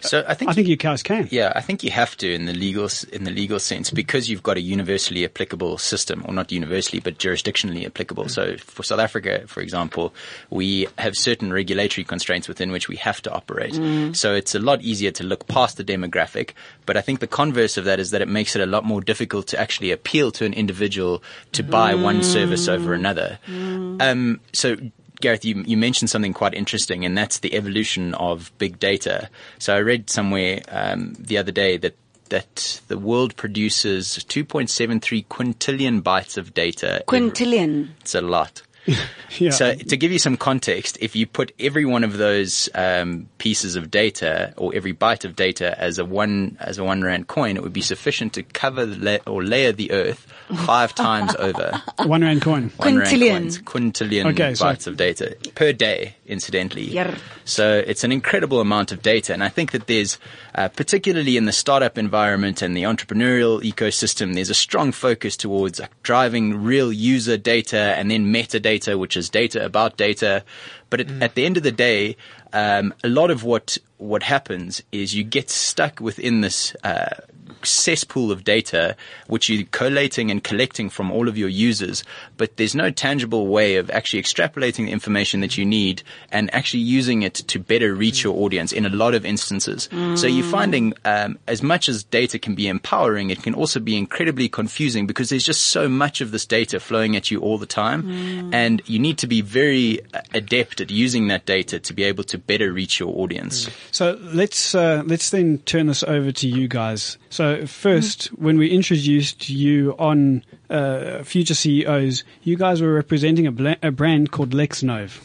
So 0.00 0.24
I 0.26 0.34
think 0.34 0.50
I 0.50 0.54
think 0.54 0.68
you 0.68 0.76
guys 0.76 1.02
can. 1.02 1.28
Yeah, 1.30 1.52
I 1.54 1.60
think 1.60 1.82
you 1.82 1.90
have 1.90 2.16
to 2.16 2.32
in 2.32 2.46
the 2.46 2.52
legal 2.52 2.88
in 3.12 3.24
the 3.24 3.30
legal 3.30 3.58
sense 3.58 3.90
because 3.90 4.28
you've 4.28 4.42
got 4.42 4.56
a 4.56 4.60
universally 4.60 5.24
applicable 5.24 5.78
system, 5.78 6.24
or 6.26 6.34
not 6.34 6.50
universally, 6.50 7.00
but 7.00 7.18
jurisdictionally 7.18 7.86
applicable. 7.86 8.24
Mm. 8.24 8.30
So 8.30 8.56
for 8.56 8.82
South 8.82 8.98
Africa, 8.98 9.44
for 9.46 9.60
example, 9.60 10.12
we 10.50 10.88
have 10.98 11.16
certain 11.16 11.52
regulatory 11.52 12.04
constraints 12.04 12.48
within 12.48 12.72
which 12.72 12.88
we 12.88 12.96
have 12.96 13.22
to 13.22 13.32
operate. 13.32 13.74
Mm. 13.74 14.16
So 14.16 14.34
it's 14.34 14.54
a 14.54 14.58
lot 14.58 14.82
easier 14.82 15.12
to 15.12 15.24
look 15.24 15.46
past 15.46 15.76
the 15.76 15.84
demographic. 15.84 16.50
But 16.84 16.96
I 16.96 17.00
think 17.00 17.20
the 17.20 17.28
converse 17.28 17.76
of 17.76 17.84
that 17.84 18.00
is 18.00 18.10
that 18.10 18.22
it 18.22 18.28
makes 18.28 18.56
it 18.56 18.62
a 18.62 18.66
lot 18.66 18.84
more 18.84 19.00
difficult 19.00 19.46
to 19.48 19.60
actually 19.60 19.92
appeal 19.92 20.32
to 20.32 20.44
an 20.44 20.52
individual 20.52 21.22
to 21.52 21.62
mm. 21.62 21.70
buy 21.70 21.94
one 21.94 22.22
service 22.22 22.68
over 22.68 22.94
another. 22.94 23.38
Um, 23.48 24.40
so 24.52 24.76
Gareth, 25.22 25.44
you, 25.44 25.62
you 25.66 25.76
mentioned 25.76 26.10
something 26.10 26.32
quite 26.34 26.52
interesting, 26.54 27.04
and 27.04 27.16
that's 27.16 27.38
the 27.38 27.54
evolution 27.54 28.12
of 28.14 28.52
big 28.58 28.78
data. 28.78 29.30
So 29.58 29.74
I 29.74 29.78
read 29.80 30.10
somewhere 30.10 30.60
um, 30.68 31.14
the 31.18 31.38
other 31.38 31.52
day 31.52 31.76
that 31.78 31.96
that 32.28 32.80
the 32.88 32.96
world 32.96 33.36
produces 33.36 34.06
2.73 34.26 35.26
quintillion 35.26 36.00
bytes 36.02 36.38
of 36.38 36.54
data. 36.54 37.02
every- 37.06 37.20
Quintillion. 37.30 37.90
It's 38.00 38.14
a 38.14 38.22
lot. 38.22 38.62
Yeah. 39.38 39.48
So 39.50 39.74
to 39.74 39.96
give 39.96 40.12
you 40.12 40.18
some 40.18 40.36
context, 40.36 40.98
if 41.00 41.16
you 41.16 41.26
put 41.26 41.52
every 41.58 41.86
one 41.86 42.04
of 42.04 42.18
those 42.18 42.68
um, 42.74 43.28
pieces 43.38 43.76
of 43.76 43.90
data 43.90 44.52
or 44.58 44.74
every 44.74 44.92
byte 44.92 45.24
of 45.24 45.36
data 45.36 45.74
as 45.80 45.98
a 45.98 46.04
one 46.04 46.58
as 46.60 46.76
a 46.76 46.84
one 46.84 47.00
rand 47.02 47.28
coin, 47.28 47.56
it 47.56 47.62
would 47.62 47.72
be 47.72 47.80
sufficient 47.80 48.34
to 48.34 48.42
cover 48.42 48.84
la- 48.84 49.16
or 49.26 49.42
layer 49.42 49.72
the 49.72 49.90
earth 49.90 50.26
five 50.66 50.94
times 50.94 51.34
over. 51.36 51.80
One 52.04 52.20
rand 52.20 52.42
coin. 52.42 52.70
One 52.76 52.98
rand 52.98 53.08
Quintillion. 53.10 53.30
coins, 53.30 53.58
quintillion 53.62 54.26
Okay, 54.32 54.54
so- 54.54 54.66
bytes 54.66 54.86
of 54.86 54.98
data 54.98 55.34
per 55.54 55.72
day, 55.72 56.14
incidentally. 56.26 56.88
Yarr. 56.88 57.16
So 57.46 57.82
it's 57.86 58.04
an 58.04 58.12
incredible 58.12 58.60
amount 58.60 58.92
of 58.92 59.00
data. 59.00 59.32
And 59.32 59.42
I 59.42 59.48
think 59.48 59.72
that 59.72 59.86
there's, 59.86 60.18
uh, 60.54 60.68
particularly 60.68 61.38
in 61.38 61.46
the 61.46 61.52
startup 61.52 61.96
environment 61.96 62.60
and 62.60 62.76
the 62.76 62.82
entrepreneurial 62.82 63.62
ecosystem, 63.62 64.34
there's 64.34 64.50
a 64.50 64.54
strong 64.54 64.92
focus 64.92 65.38
towards 65.38 65.80
uh, 65.80 65.86
driving 66.02 66.62
real 66.62 66.92
user 66.92 67.38
data 67.38 67.78
and 67.96 68.10
then 68.10 68.26
metadata, 68.30 68.71
which 68.98 69.16
is 69.16 69.28
data 69.30 69.64
about 69.64 69.96
data. 69.96 70.44
But 70.90 71.00
at, 71.00 71.10
at 71.22 71.34
the 71.34 71.44
end 71.44 71.56
of 71.56 71.62
the 71.62 71.72
day, 71.72 72.16
um, 72.52 72.92
a 73.02 73.08
lot 73.08 73.30
of 73.30 73.44
what 73.44 73.78
what 73.98 74.22
happens 74.22 74.82
is 74.92 75.14
you 75.14 75.24
get 75.24 75.48
stuck 75.48 76.00
within 76.00 76.40
this 76.40 76.74
uh, 76.84 77.14
cesspool 77.64 78.30
of 78.30 78.44
data, 78.44 78.96
which 79.26 79.48
you're 79.48 79.64
collating 79.70 80.30
and 80.30 80.42
collecting 80.42 80.90
from 80.90 81.10
all 81.10 81.28
of 81.28 81.36
your 81.36 81.48
users, 81.48 82.04
but 82.36 82.56
there's 82.56 82.74
no 82.74 82.90
tangible 82.90 83.46
way 83.46 83.76
of 83.76 83.90
actually 83.90 84.22
extrapolating 84.22 84.86
the 84.86 84.92
information 84.92 85.40
that 85.40 85.56
you 85.56 85.64
need 85.64 86.02
and 86.30 86.52
actually 86.54 86.82
using 86.82 87.22
it 87.22 87.34
to 87.34 87.58
better 87.58 87.94
reach 87.94 88.24
your 88.24 88.36
audience 88.44 88.72
in 88.72 88.86
a 88.86 88.90
lot 88.90 89.14
of 89.14 89.24
instances. 89.24 89.88
So 90.14 90.26
you're 90.26 90.44
finding, 90.44 90.94
um, 91.04 91.38
as 91.46 91.62
much 91.62 91.88
as 91.88 92.04
data 92.04 92.38
can 92.38 92.54
be 92.54 92.68
empowering, 92.68 93.30
it 93.30 93.42
can 93.42 93.54
also 93.54 93.80
be 93.80 93.96
incredibly 93.96 94.48
confusing 94.48 95.06
because 95.06 95.30
there's 95.30 95.44
just 95.44 95.64
so 95.64 95.88
much 95.88 96.20
of 96.20 96.30
this 96.30 96.46
data 96.46 96.80
flowing 96.80 97.16
at 97.16 97.30
you 97.30 97.40
all 97.40 97.58
the 97.58 97.66
time, 97.66 98.52
and 98.52 98.82
you 98.86 98.98
need 98.98 99.18
to 99.18 99.26
be 99.26 99.40
very 99.40 100.00
uh, 100.14 100.20
adept 100.34 100.80
at 100.80 100.90
using 100.90 101.28
that 101.28 101.46
data 101.46 101.78
to 101.80 101.92
be 101.92 102.02
able 102.04 102.24
to 102.24 102.38
better 102.38 102.72
reach 102.72 102.98
your 103.00 103.16
audience. 103.18 103.68
So 103.90 104.18
let's 104.20 104.74
uh, 104.74 105.02
let's 105.06 105.30
then 105.30 105.58
turn 105.58 105.86
this 105.86 106.02
over 106.02 106.32
to 106.32 106.48
you 106.48 106.68
guys. 106.68 107.18
So 107.30 107.51
first, 107.66 108.26
when 108.38 108.58
we 108.58 108.68
introduced 108.70 109.48
you 109.48 109.94
on 109.98 110.44
uh, 110.70 111.22
Future 111.22 111.54
CEOs, 111.54 112.24
you 112.42 112.56
guys 112.56 112.80
were 112.82 112.92
representing 112.92 113.46
a, 113.46 113.52
bla- 113.52 113.76
a 113.82 113.90
brand 113.90 114.30
called 114.30 114.50
LexNova. 114.50 115.20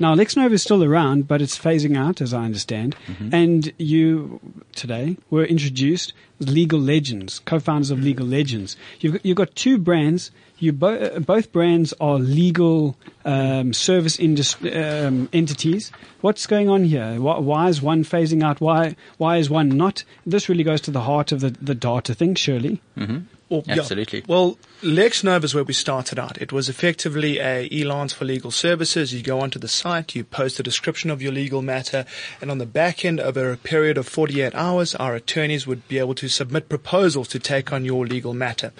Now 0.00 0.14
LexNova 0.14 0.52
is 0.52 0.62
still 0.62 0.82
around, 0.84 1.26
but 1.28 1.40
it's 1.42 1.58
phasing 1.58 1.96
out, 1.96 2.20
as 2.20 2.32
I 2.34 2.44
understand. 2.44 2.96
And 3.32 3.72
you 3.78 4.40
today 4.74 5.16
were 5.30 5.44
introduced 5.44 6.12
as 6.40 6.48
Legal 6.48 6.80
Legends, 6.80 7.40
co-founders 7.40 7.90
of 7.90 8.00
Legal 8.00 8.26
Legends. 8.26 8.76
You've 9.00 9.14
got, 9.14 9.24
you've 9.26 9.36
got 9.36 9.54
two 9.54 9.78
brands. 9.78 10.30
You 10.58 10.72
bo- 10.72 11.20
both 11.20 11.52
brands 11.52 11.92
are 12.00 12.18
legal 12.18 12.96
um, 13.26 13.72
service 13.74 14.18
industry 14.18 14.72
um, 14.74 15.28
entities. 15.32 15.92
What's 16.22 16.46
going 16.46 16.68
on 16.70 16.84
here? 16.84 17.20
Why, 17.20 17.38
why 17.38 17.68
is 17.68 17.82
one 17.82 18.04
phasing 18.04 18.42
out? 18.42 18.60
Why 18.60 18.96
why 19.18 19.36
is 19.36 19.50
one 19.50 19.68
not? 19.68 20.02
This 20.24 20.48
really 20.48 20.64
goes 20.64 20.80
to 20.82 20.90
the 20.90 21.02
heart 21.02 21.30
of 21.32 21.40
the, 21.40 21.50
the 21.50 21.74
data 21.74 22.14
thing, 22.14 22.34
surely. 22.36 22.80
Well, 22.96 23.22
yeah. 23.48 23.74
Absolutely. 23.78 24.24
Well, 24.26 24.58
LexNova 24.82 25.44
is 25.44 25.54
where 25.54 25.64
we 25.64 25.72
started 25.72 26.18
out. 26.18 26.40
It 26.40 26.52
was 26.52 26.68
effectively 26.68 27.38
a 27.38 27.68
Elance 27.70 28.12
for 28.12 28.24
legal 28.24 28.50
services. 28.50 29.14
You 29.14 29.22
go 29.22 29.40
onto 29.40 29.58
the 29.58 29.68
site, 29.68 30.14
you 30.14 30.24
post 30.24 30.58
a 30.58 30.62
description 30.62 31.10
of 31.10 31.22
your 31.22 31.32
legal 31.32 31.62
matter, 31.62 32.04
and 32.40 32.50
on 32.50 32.58
the 32.58 32.66
back 32.66 33.04
end, 33.04 33.20
over 33.20 33.52
a 33.52 33.56
period 33.56 33.98
of 33.98 34.08
48 34.08 34.54
hours, 34.54 34.94
our 34.96 35.14
attorneys 35.14 35.66
would 35.66 35.86
be 35.88 35.98
able 35.98 36.14
to 36.16 36.28
submit 36.28 36.68
proposals 36.68 37.28
to 37.28 37.38
take 37.38 37.72
on 37.72 37.84
your 37.84 38.06
legal 38.06 38.34
matter. 38.34 38.72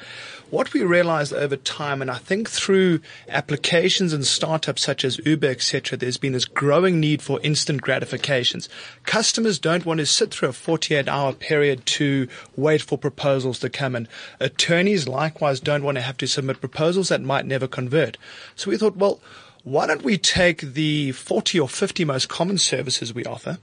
What 0.50 0.72
we 0.72 0.84
realized 0.84 1.32
over 1.32 1.56
time, 1.56 2.00
and 2.00 2.08
I 2.08 2.18
think 2.18 2.48
through 2.48 3.00
applications 3.28 4.12
and 4.12 4.24
startups 4.24 4.82
such 4.82 5.04
as 5.04 5.18
Uber, 5.26 5.48
etc., 5.48 5.98
there's 5.98 6.18
been 6.18 6.34
this 6.34 6.44
growing 6.44 7.00
need 7.00 7.20
for 7.20 7.40
instant 7.42 7.82
gratifications. 7.82 8.68
Customers 9.04 9.58
don't 9.58 9.84
want 9.84 9.98
to 9.98 10.06
sit 10.06 10.32
through 10.32 10.50
a 10.50 10.52
48 10.52 11.08
hour 11.08 11.32
period 11.32 11.84
to 11.86 12.28
wait 12.54 12.80
for 12.80 12.96
proposals 12.96 13.58
to 13.58 13.68
come 13.68 13.96
in. 13.96 14.06
Attorneys 14.38 15.08
likewise 15.08 15.58
don't 15.58 15.82
want 15.82 15.96
to 15.96 16.02
have 16.02 16.16
to 16.18 16.28
submit 16.28 16.60
proposals 16.60 17.08
that 17.08 17.22
might 17.22 17.44
never 17.44 17.66
convert. 17.66 18.16
So 18.54 18.70
we 18.70 18.76
thought, 18.76 18.96
well, 18.96 19.20
why 19.64 19.88
don't 19.88 20.04
we 20.04 20.16
take 20.16 20.60
the 20.60 21.10
40 21.10 21.58
or 21.58 21.68
50 21.68 22.04
most 22.04 22.28
common 22.28 22.56
services 22.56 23.12
we 23.12 23.24
offer, 23.24 23.58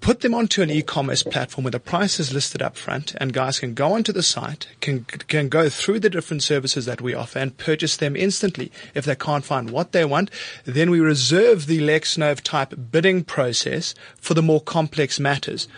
put 0.00 0.20
them 0.20 0.34
onto 0.34 0.62
an 0.62 0.70
e-commerce 0.70 1.22
platform 1.22 1.64
where 1.64 1.70
the 1.70 1.80
price 1.80 2.20
is 2.20 2.32
listed 2.32 2.62
up 2.62 2.76
front 2.76 3.14
and 3.16 3.32
guys 3.32 3.60
can 3.60 3.74
go 3.74 3.92
onto 3.92 4.12
the 4.12 4.22
site, 4.22 4.66
can, 4.80 5.04
can 5.04 5.48
go 5.48 5.68
through 5.68 6.00
the 6.00 6.10
different 6.10 6.42
services 6.42 6.86
that 6.86 7.00
we 7.00 7.14
offer 7.14 7.38
and 7.38 7.56
purchase 7.56 7.96
them 7.96 8.16
instantly. 8.16 8.70
If 8.94 9.04
they 9.04 9.16
can't 9.16 9.44
find 9.44 9.70
what 9.70 9.92
they 9.92 10.04
want, 10.04 10.30
then 10.64 10.90
we 10.90 11.00
reserve 11.00 11.66
the 11.66 11.80
LexNova 11.80 12.40
type 12.40 12.74
bidding 12.90 13.24
process 13.24 13.94
for 14.16 14.34
the 14.34 14.42
more 14.42 14.60
complex 14.60 15.18
matters. 15.18 15.68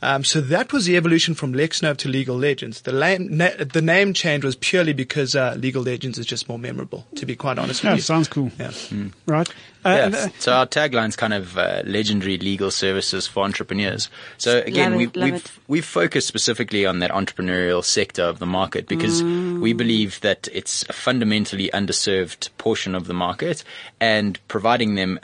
Um, 0.00 0.22
so 0.22 0.40
that 0.40 0.72
was 0.72 0.86
the 0.86 0.96
evolution 0.96 1.34
from 1.34 1.52
LexNova 1.52 1.96
to 1.98 2.08
Legal 2.08 2.36
Legends. 2.36 2.82
The, 2.82 2.92
lame, 2.92 3.36
na- 3.36 3.50
the 3.58 3.82
name 3.82 4.12
change 4.14 4.44
was 4.44 4.54
purely 4.54 4.92
because 4.92 5.34
uh, 5.34 5.56
Legal 5.58 5.82
Legends 5.82 6.18
is 6.18 6.26
just 6.26 6.48
more 6.48 6.58
memorable, 6.58 7.04
to 7.16 7.26
be 7.26 7.34
quite 7.34 7.58
honest 7.58 7.82
Yeah, 7.82 7.90
with 7.90 7.98
you. 7.98 8.02
sounds 8.02 8.28
cool. 8.28 8.52
Yeah. 8.60 8.70
Right? 9.26 9.48
Uh, 9.84 9.88
Yeah, 9.88 10.04
and, 10.06 10.14
uh, 10.14 10.28
so 10.38 10.52
our 10.52 10.66
tagline's 10.66 11.16
kind 11.16 11.34
of 11.34 11.58
uh, 11.58 11.82
legendary 11.84 12.38
legal 12.38 12.70
services 12.70 13.26
for 13.26 13.42
entrepreneurs. 13.44 14.08
So 14.36 14.58
again, 14.60 14.92
Love 14.92 15.00
it, 15.00 15.06
we've 15.06 15.16
love 15.16 15.30
we've 15.32 15.60
we've 15.68 15.84
focused 15.84 16.28
specifically 16.28 16.86
on 16.86 17.00
that 17.00 17.10
entrepreneurial 17.10 17.82
sector 17.84 18.22
of 18.22 18.38
the 18.38 18.46
market 18.46 18.86
because 18.86 19.22
Mm. 19.22 19.60
we 19.60 19.72
believe 19.72 20.20
that 20.20 20.48
it's 20.52 20.84
a 20.88 20.92
fundamentally 20.92 21.70
underserved 21.74 22.50
portion 22.58 22.94
of 22.94 23.06
the 23.08 23.14
market, 23.14 23.64
and 24.00 24.38
providing 24.46 24.94
them. 24.94 25.18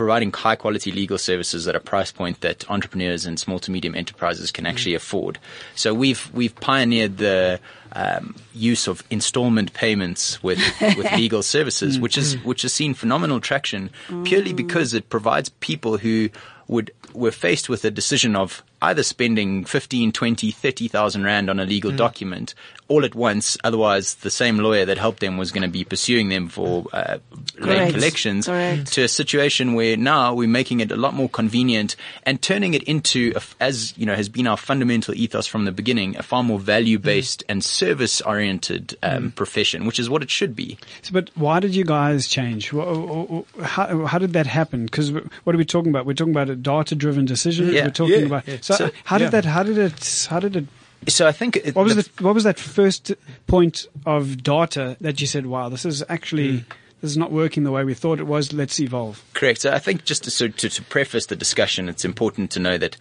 Providing 0.00 0.32
high 0.32 0.56
quality 0.56 0.90
legal 0.90 1.18
services 1.18 1.68
at 1.68 1.76
a 1.76 1.80
price 1.80 2.10
point 2.10 2.40
that 2.40 2.64
entrepreneurs 2.70 3.26
and 3.26 3.38
small 3.38 3.58
to 3.58 3.70
medium 3.70 3.94
enterprises 3.94 4.50
can 4.50 4.64
actually 4.64 4.92
mm-hmm. 4.92 4.96
afford. 4.96 5.38
So 5.74 5.92
we've 5.92 6.30
we've 6.32 6.54
pioneered 6.56 7.18
the 7.18 7.60
um, 7.92 8.34
use 8.54 8.88
of 8.88 9.04
installment 9.10 9.74
payments 9.74 10.42
with 10.42 10.58
with 10.80 11.12
legal 11.12 11.42
services, 11.42 12.00
which 12.00 12.16
is 12.16 12.36
mm-hmm. 12.36 12.48
which 12.48 12.62
has 12.62 12.72
seen 12.72 12.94
phenomenal 12.94 13.40
traction 13.40 13.90
purely 14.24 14.54
mm. 14.54 14.56
because 14.56 14.94
it 14.94 15.10
provides 15.10 15.50
people 15.60 15.98
who 15.98 16.30
would 16.66 16.90
were 17.12 17.30
faced 17.30 17.68
with 17.68 17.84
a 17.84 17.90
decision 17.90 18.34
of 18.34 18.62
either 18.80 19.02
spending 19.02 19.66
15, 19.66 20.12
20, 20.12 20.50
30,000 20.50 21.24
rand 21.24 21.50
on 21.50 21.60
a 21.60 21.66
legal 21.66 21.92
mm. 21.92 21.98
document 21.98 22.54
all 22.90 23.04
at 23.04 23.14
once. 23.14 23.56
Otherwise, 23.64 24.16
the 24.16 24.30
same 24.30 24.58
lawyer 24.58 24.84
that 24.84 24.98
helped 24.98 25.20
them 25.20 25.38
was 25.38 25.50
going 25.52 25.62
to 25.62 25.68
be 25.68 25.84
pursuing 25.84 26.28
them 26.28 26.48
for 26.48 26.84
uh, 26.92 27.18
late 27.58 27.94
collections 27.94 28.46
Correct. 28.46 28.92
to 28.92 29.02
a 29.04 29.08
situation 29.08 29.74
where 29.74 29.96
now 29.96 30.34
we're 30.34 30.48
making 30.48 30.80
it 30.80 30.90
a 30.90 30.96
lot 30.96 31.14
more 31.14 31.28
convenient 31.28 31.96
and 32.24 32.42
turning 32.42 32.74
it 32.74 32.82
into, 32.82 33.32
a 33.34 33.36
f 33.36 33.54
as 33.60 33.96
you 33.96 34.04
know, 34.04 34.14
has 34.14 34.28
been 34.28 34.46
our 34.46 34.56
fundamental 34.56 35.14
ethos 35.14 35.46
from 35.46 35.64
the 35.64 35.72
beginning, 35.72 36.16
a 36.16 36.22
far 36.22 36.42
more 36.42 36.58
value-based 36.58 37.44
and 37.48 37.62
service-oriented 37.64 38.96
um, 39.02 39.30
profession, 39.32 39.86
which 39.86 39.98
is 39.98 40.10
what 40.10 40.22
it 40.22 40.30
should 40.30 40.56
be. 40.56 40.76
So, 41.02 41.12
but 41.12 41.30
why 41.36 41.60
did 41.60 41.74
you 41.74 41.84
guys 41.84 42.26
change? 42.26 42.70
How, 42.70 44.06
how 44.06 44.18
did 44.18 44.32
that 44.32 44.46
happen? 44.46 44.84
Because 44.86 45.12
what 45.44 45.54
are 45.54 45.58
we 45.58 45.64
talking 45.64 45.90
about? 45.90 46.06
We're 46.06 46.14
talking 46.14 46.32
about 46.34 46.50
a 46.50 46.56
data-driven 46.56 47.24
decision. 47.24 47.68
Yeah. 47.72 47.84
We're 47.84 47.90
talking 47.90 48.20
Yeah, 48.20 48.26
about. 48.26 48.48
yeah. 48.48 48.56
So, 48.60 48.74
So- 48.74 48.90
how 49.04 49.18
did 49.18 49.26
yeah. 49.26 49.30
that? 49.30 49.44
How 49.44 49.62
did 49.62 49.78
it? 49.78 50.26
How 50.28 50.40
did 50.40 50.56
it? 50.56 50.66
So 51.08 51.26
I 51.26 51.32
think 51.32 51.56
it, 51.56 51.74
What 51.74 51.84
was 51.84 51.96
the 51.96 52.02
the, 52.02 52.22
What 52.22 52.34
was 52.34 52.44
that 52.44 52.58
first 52.58 53.12
point 53.46 53.86
of 54.04 54.42
data 54.42 54.96
that 55.00 55.20
you 55.20 55.26
said? 55.26 55.46
Wow, 55.46 55.68
this 55.68 55.84
is 55.84 56.04
actually 56.08 56.58
Hmm. 56.58 56.64
this 57.00 57.10
is 57.10 57.16
not 57.16 57.32
working 57.32 57.64
the 57.64 57.70
way 57.72 57.84
we 57.84 57.94
thought 57.94 58.20
it 58.20 58.26
was. 58.26 58.52
Let's 58.52 58.78
evolve. 58.78 59.22
Correct. 59.32 59.62
So 59.62 59.72
I 59.72 59.78
think 59.78 60.04
just 60.04 60.24
to, 60.24 60.30
so 60.30 60.48
to, 60.48 60.68
to 60.68 60.82
preface 60.82 61.26
the 61.26 61.36
discussion, 61.36 61.88
it's 61.88 62.04
important 62.04 62.50
to 62.52 62.60
know 62.60 62.76
that 62.78 62.96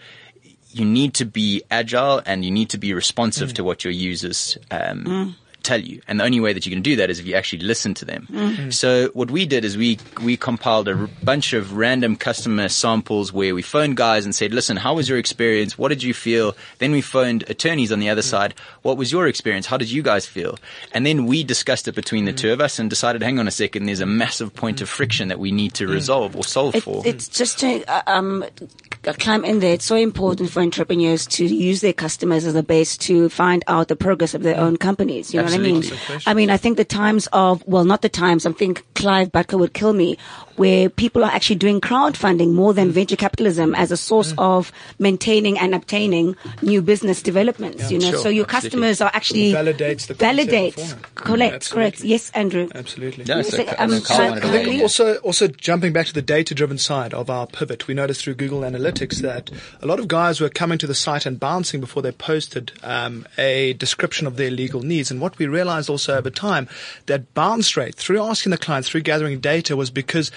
you 0.71 0.85
need 0.85 1.13
to 1.15 1.25
be 1.25 1.63
agile 1.69 2.21
and 2.25 2.45
you 2.45 2.51
need 2.51 2.69
to 2.69 2.77
be 2.77 2.93
responsive 2.93 3.53
to 3.55 3.63
what 3.63 3.83
your 3.83 3.91
users 3.91 4.57
um, 4.71 5.35
tell 5.63 5.79
you. 5.81 6.01
And 6.07 6.19
the 6.19 6.23
only 6.23 6.39
way 6.39 6.53
that 6.53 6.65
you 6.65 6.71
can 6.71 6.81
do 6.81 6.95
that 6.97 7.09
is 7.09 7.19
if 7.19 7.25
you 7.25 7.35
actually 7.35 7.63
listen 7.63 7.93
to 7.95 8.05
them. 8.05 8.71
So 8.71 9.09
what 9.13 9.29
we 9.31 9.45
did 9.45 9.65
is 9.65 9.77
we 9.77 9.99
we 10.23 10.37
compiled 10.37 10.87
a 10.87 10.95
r- 10.95 11.09
bunch 11.23 11.53
of 11.53 11.73
random 11.73 12.15
customer 12.15 12.69
samples 12.69 13.31
where 13.33 13.53
we 13.53 13.61
phoned 13.61 13.97
guys 13.97 14.25
and 14.25 14.33
said, 14.33 14.53
"Listen, 14.53 14.77
how 14.77 14.93
was 14.95 15.09
your 15.09 15.17
experience? 15.17 15.77
What 15.77 15.89
did 15.89 16.03
you 16.03 16.13
feel?" 16.13 16.55
Then 16.79 16.91
we 16.91 17.01
phoned 17.01 17.43
attorneys 17.49 17.91
on 17.91 17.99
the 17.99 18.09
other 18.09 18.21
side. 18.21 18.53
What 18.81 18.97
was 18.97 19.11
your 19.11 19.27
experience? 19.27 19.65
How 19.67 19.77
did 19.77 19.91
you 19.91 20.01
guys 20.01 20.25
feel? 20.25 20.57
And 20.93 21.05
then 21.05 21.25
we 21.25 21.43
discussed 21.43 21.87
it 21.87 21.95
between 21.95 22.25
the 22.25 22.33
two 22.33 22.51
of 22.53 22.61
us 22.61 22.79
and 22.79 22.89
decided, 22.89 23.21
hang 23.21 23.39
on 23.39 23.47
a 23.47 23.51
second, 23.51 23.85
there's 23.85 23.99
a 23.99 24.05
massive 24.05 24.53
point 24.55 24.81
of 24.81 24.89
friction 24.89 25.27
that 25.27 25.39
we 25.39 25.51
need 25.51 25.73
to 25.75 25.87
resolve 25.87 26.35
or 26.35 26.43
solve 26.43 26.75
It, 26.75 26.83
for. 26.83 27.01
it's 27.05 27.27
just 27.27 27.59
to 27.59 27.83
uh, 27.91 28.01
um, 28.07 28.43
c- 28.59 28.67
climb 29.03 29.45
in 29.45 29.59
there. 29.59 29.73
It's 29.73 29.85
so 29.85 29.95
important 29.95 30.49
for 30.49 30.61
entrepreneurs 30.61 31.25
to 31.27 31.45
use 31.45 31.81
their 31.81 31.93
customers 31.93 32.45
as 32.45 32.55
a 32.55 32.63
base 32.63 32.97
to 32.99 33.29
find 33.29 33.63
out 33.67 33.87
the 33.87 33.95
progress 33.95 34.33
of 34.33 34.43
their 34.43 34.57
own 34.57 34.77
companies. 34.77 35.33
You 35.33 35.39
know 35.39 35.45
Absolutely. 35.45 35.89
what 35.89 36.09
I 36.09 36.13
mean? 36.13 36.21
I 36.27 36.33
mean, 36.33 36.49
I 36.49 36.57
think 36.57 36.77
the 36.77 36.85
times 36.85 37.27
of 37.33 37.65
well, 37.67 37.85
not 37.85 38.01
the 38.01 38.09
times. 38.09 38.45
I 38.45 38.51
think 38.51 38.85
Clive 38.95 39.31
Butler 39.31 39.57
would 39.59 39.73
kill 39.73 39.93
me, 39.93 40.17
where 40.57 40.89
people 40.89 41.23
are 41.23 41.31
actually 41.31 41.55
doing 41.55 41.79
crowdfunding 41.79 42.53
more 42.53 42.73
than 42.73 42.91
venture 42.91 43.15
capitalism 43.15 43.73
as 43.75 43.91
a 43.91 43.97
source 43.97 44.33
of 44.37 44.71
maintaining 44.99 45.57
and 45.57 45.73
obtaining 45.73 46.35
new 46.61 46.81
business 46.81 47.21
developments. 47.21 47.89
you 47.89 47.99
know, 47.99 48.11
sure. 48.11 48.19
so 48.19 48.29
your 48.29 48.43
Absolutely. 48.45 48.69
customers 48.69 49.01
are 49.01 49.11
actually 49.13 49.51
Validates 49.53 50.07
the 50.07 50.15
concept 50.15 50.49
validates. 50.49 50.95
Correct, 51.15 51.53
Absolutely. 51.55 51.59
correct. 51.69 52.03
Yes, 52.03 52.29
Andrew. 52.31 52.67
Absolutely. 52.75 53.23
No, 53.25 53.41
so, 53.41 53.61
um, 53.77 53.89
Carl 53.89 54.01
Clive- 54.01 54.29
wanted 54.31 54.41
to 54.41 54.47
I 54.49 54.63
think 54.65 54.81
also, 54.81 55.15
also 55.17 55.47
jumping 55.47 55.93
back 55.93 56.07
to 56.07 56.13
the 56.13 56.21
data-driven 56.21 56.77
side 56.77 57.13
of 57.13 57.29
our 57.29 57.47
pivot, 57.47 57.87
we 57.87 57.93
noticed 57.93 58.23
through 58.23 58.35
Google 58.35 58.61
Analytics 58.61 58.88
that 58.91 59.49
a 59.81 59.85
lot 59.85 59.99
of 59.99 60.07
guys 60.07 60.41
were 60.41 60.49
coming 60.49 60.77
to 60.77 60.87
the 60.87 60.95
site 60.95 61.25
and 61.25 61.39
bouncing 61.39 61.79
before 61.79 62.01
they 62.01 62.11
posted 62.11 62.71
um, 62.83 63.25
a 63.37 63.73
description 63.73 64.27
of 64.27 64.37
their 64.37 64.51
legal 64.51 64.81
needs. 64.81 65.11
And 65.11 65.21
what 65.21 65.37
we 65.37 65.47
realized 65.47 65.89
also 65.89 66.17
over 66.17 66.29
time, 66.29 66.67
that 67.05 67.33
bounce 67.33 67.75
rate 67.77 67.95
through 67.95 68.21
asking 68.21 68.51
the 68.51 68.57
client, 68.57 68.85
through 68.85 69.01
gathering 69.01 69.39
data, 69.39 69.75
was 69.75 69.89
because 69.89 70.31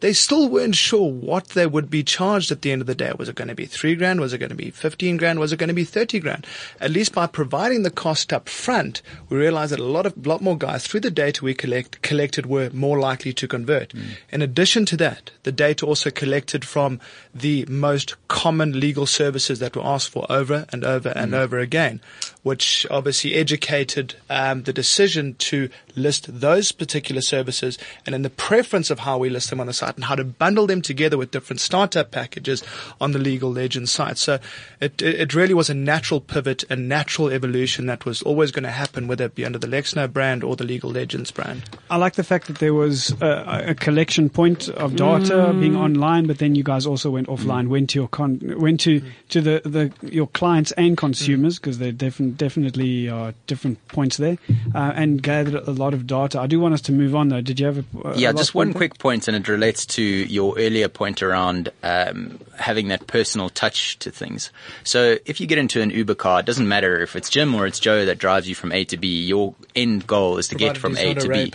they 0.00 0.12
still 0.12 0.48
weren't 0.48 0.76
sure 0.76 1.10
what 1.10 1.48
they 1.48 1.66
would 1.66 1.90
be 1.90 2.02
charged 2.02 2.50
at 2.50 2.62
the 2.62 2.72
end 2.72 2.80
of 2.80 2.86
the 2.86 2.94
day. 2.94 3.12
Was 3.18 3.28
it 3.28 3.34
going 3.34 3.48
to 3.48 3.54
be 3.54 3.66
three 3.66 3.94
grand? 3.94 4.20
Was 4.20 4.32
it 4.32 4.38
going 4.38 4.50
to 4.50 4.56
be 4.56 4.70
15 4.70 5.16
grand? 5.16 5.40
Was 5.40 5.52
it 5.52 5.58
going 5.58 5.68
to 5.68 5.74
be 5.74 5.84
30 5.84 6.20
grand? 6.20 6.46
At 6.80 6.90
least 6.90 7.14
by 7.14 7.26
providing 7.26 7.82
the 7.82 7.90
cost 7.90 8.32
up 8.32 8.48
front, 8.48 9.02
we 9.28 9.36
realized 9.36 9.72
that 9.72 9.80
a 9.80 9.84
lot 9.84 10.06
of, 10.06 10.26
lot 10.26 10.40
more 10.40 10.56
guys 10.56 10.86
through 10.86 11.00
the 11.00 11.10
data 11.10 11.44
we 11.44 11.54
collect, 11.54 12.02
collected 12.02 12.46
were 12.46 12.70
more 12.70 12.98
likely 12.98 13.32
to 13.32 13.48
convert. 13.48 13.92
Mm. 13.92 14.04
In 14.30 14.42
addition 14.42 14.84
to 14.86 14.96
that, 14.98 15.30
the 15.42 15.52
data 15.52 15.86
also 15.86 16.10
collected 16.10 16.64
from 16.64 17.00
the 17.34 17.64
most 17.66 18.16
common 18.28 18.78
legal 18.78 19.06
services 19.06 19.58
that 19.58 19.76
were 19.76 19.84
asked 19.84 20.10
for 20.10 20.26
over 20.30 20.66
and 20.70 20.84
over 20.84 21.10
and 21.10 21.32
mm. 21.32 21.38
over 21.38 21.58
again, 21.58 22.00
which 22.48 22.86
obviously 22.90 23.34
educated 23.34 24.14
um, 24.30 24.62
the 24.62 24.72
decision 24.72 25.34
to 25.34 25.68
list 25.94 26.40
those 26.40 26.72
particular 26.72 27.20
services 27.20 27.78
and 28.06 28.14
in 28.14 28.22
the 28.22 28.30
preference 28.30 28.88
of 28.90 29.00
how 29.00 29.18
we 29.18 29.28
list 29.28 29.50
them 29.50 29.60
on 29.60 29.66
the 29.66 29.72
site 29.72 29.96
and 29.96 30.04
how 30.04 30.14
to 30.14 30.24
bundle 30.24 30.66
them 30.66 30.80
together 30.80 31.18
with 31.18 31.30
different 31.30 31.60
startup 31.60 32.10
packages 32.10 32.62
on 33.00 33.12
the 33.12 33.18
Legal 33.18 33.52
Legends 33.52 33.92
site. 33.92 34.16
So 34.16 34.38
it, 34.80 35.02
it 35.02 35.28
it 35.28 35.34
really 35.34 35.52
was 35.52 35.68
a 35.68 35.74
natural 35.74 36.22
pivot, 36.22 36.64
a 36.70 36.76
natural 36.76 37.28
evolution 37.28 37.84
that 37.84 38.06
was 38.06 38.22
always 38.22 38.50
going 38.50 38.62
to 38.62 38.70
happen, 38.70 39.08
whether 39.08 39.26
it 39.26 39.34
be 39.34 39.44
under 39.44 39.58
the 39.58 39.66
Lexno 39.66 40.10
brand 40.10 40.42
or 40.42 40.56
the 40.56 40.64
Legal 40.64 40.90
Legends 40.90 41.30
brand. 41.30 41.64
I 41.90 41.96
like 41.96 42.14
the 42.14 42.24
fact 42.24 42.46
that 42.46 42.60
there 42.60 42.72
was 42.72 43.10
a, 43.20 43.66
a 43.68 43.74
collection 43.74 44.30
point 44.30 44.70
of 44.70 44.96
data 44.96 45.52
mm. 45.52 45.60
being 45.60 45.76
online, 45.76 46.26
but 46.26 46.38
then 46.38 46.54
you 46.54 46.62
guys 46.62 46.86
also 46.86 47.10
went 47.10 47.26
offline, 47.26 47.66
mm. 47.66 47.68
went 47.68 47.90
to 47.90 47.98
your 47.98 48.08
con, 48.08 48.40
went 48.56 48.80
to 48.80 49.02
to 49.28 49.42
the, 49.42 49.60
the 49.66 49.92
your 50.10 50.28
clients 50.28 50.72
and 50.72 50.96
consumers 50.96 51.58
mm. 51.58 51.60
because 51.60 51.76
they're 51.76 51.92
defin- 51.92 52.37
definitely 52.38 53.08
are 53.08 53.34
different 53.46 53.86
points 53.88 54.16
there, 54.16 54.38
uh, 54.74 54.92
and 54.94 55.22
gathered 55.22 55.54
a 55.68 55.72
lot 55.72 55.92
of 55.94 56.06
data. 56.06 56.40
I 56.40 56.46
do 56.46 56.58
want 56.60 56.74
us 56.74 56.80
to 56.82 56.92
move 56.92 57.14
on 57.14 57.28
though. 57.28 57.40
Did 57.40 57.60
you 57.60 57.66
have 57.66 57.78
a, 57.78 58.08
a 58.08 58.16
Yeah, 58.16 58.32
just 58.32 58.54
one 58.54 58.68
point 58.68 58.74
there? 58.74 58.78
quick 58.78 58.98
point, 58.98 59.28
and 59.28 59.36
it 59.36 59.48
relates 59.48 59.84
to 59.86 60.02
your 60.02 60.58
earlier 60.58 60.88
point 60.88 61.22
around 61.22 61.70
um, 61.82 62.38
having 62.56 62.88
that 62.88 63.06
personal 63.06 63.48
touch 63.50 63.98
to 63.98 64.10
things. 64.10 64.50
So 64.84 65.18
if 65.26 65.40
you 65.40 65.46
get 65.46 65.58
into 65.58 65.82
an 65.82 65.90
Uber 65.90 66.14
car, 66.14 66.40
it 66.40 66.46
doesn't 66.46 66.66
matter 66.68 67.00
if 67.02 67.14
it's 67.16 67.28
Jim 67.28 67.54
or 67.54 67.66
it's 67.66 67.80
Joe 67.80 68.04
that 68.06 68.18
drives 68.18 68.48
you 68.48 68.54
from 68.54 68.72
A 68.72 68.84
to 68.86 68.96
B. 68.96 69.24
Your 69.24 69.54
end 69.76 70.06
goal 70.06 70.38
is 70.38 70.48
to 70.48 70.54
get 70.54 70.78
from 70.78 70.96
A 70.96 71.14
to 71.14 71.28
B. 71.28 71.52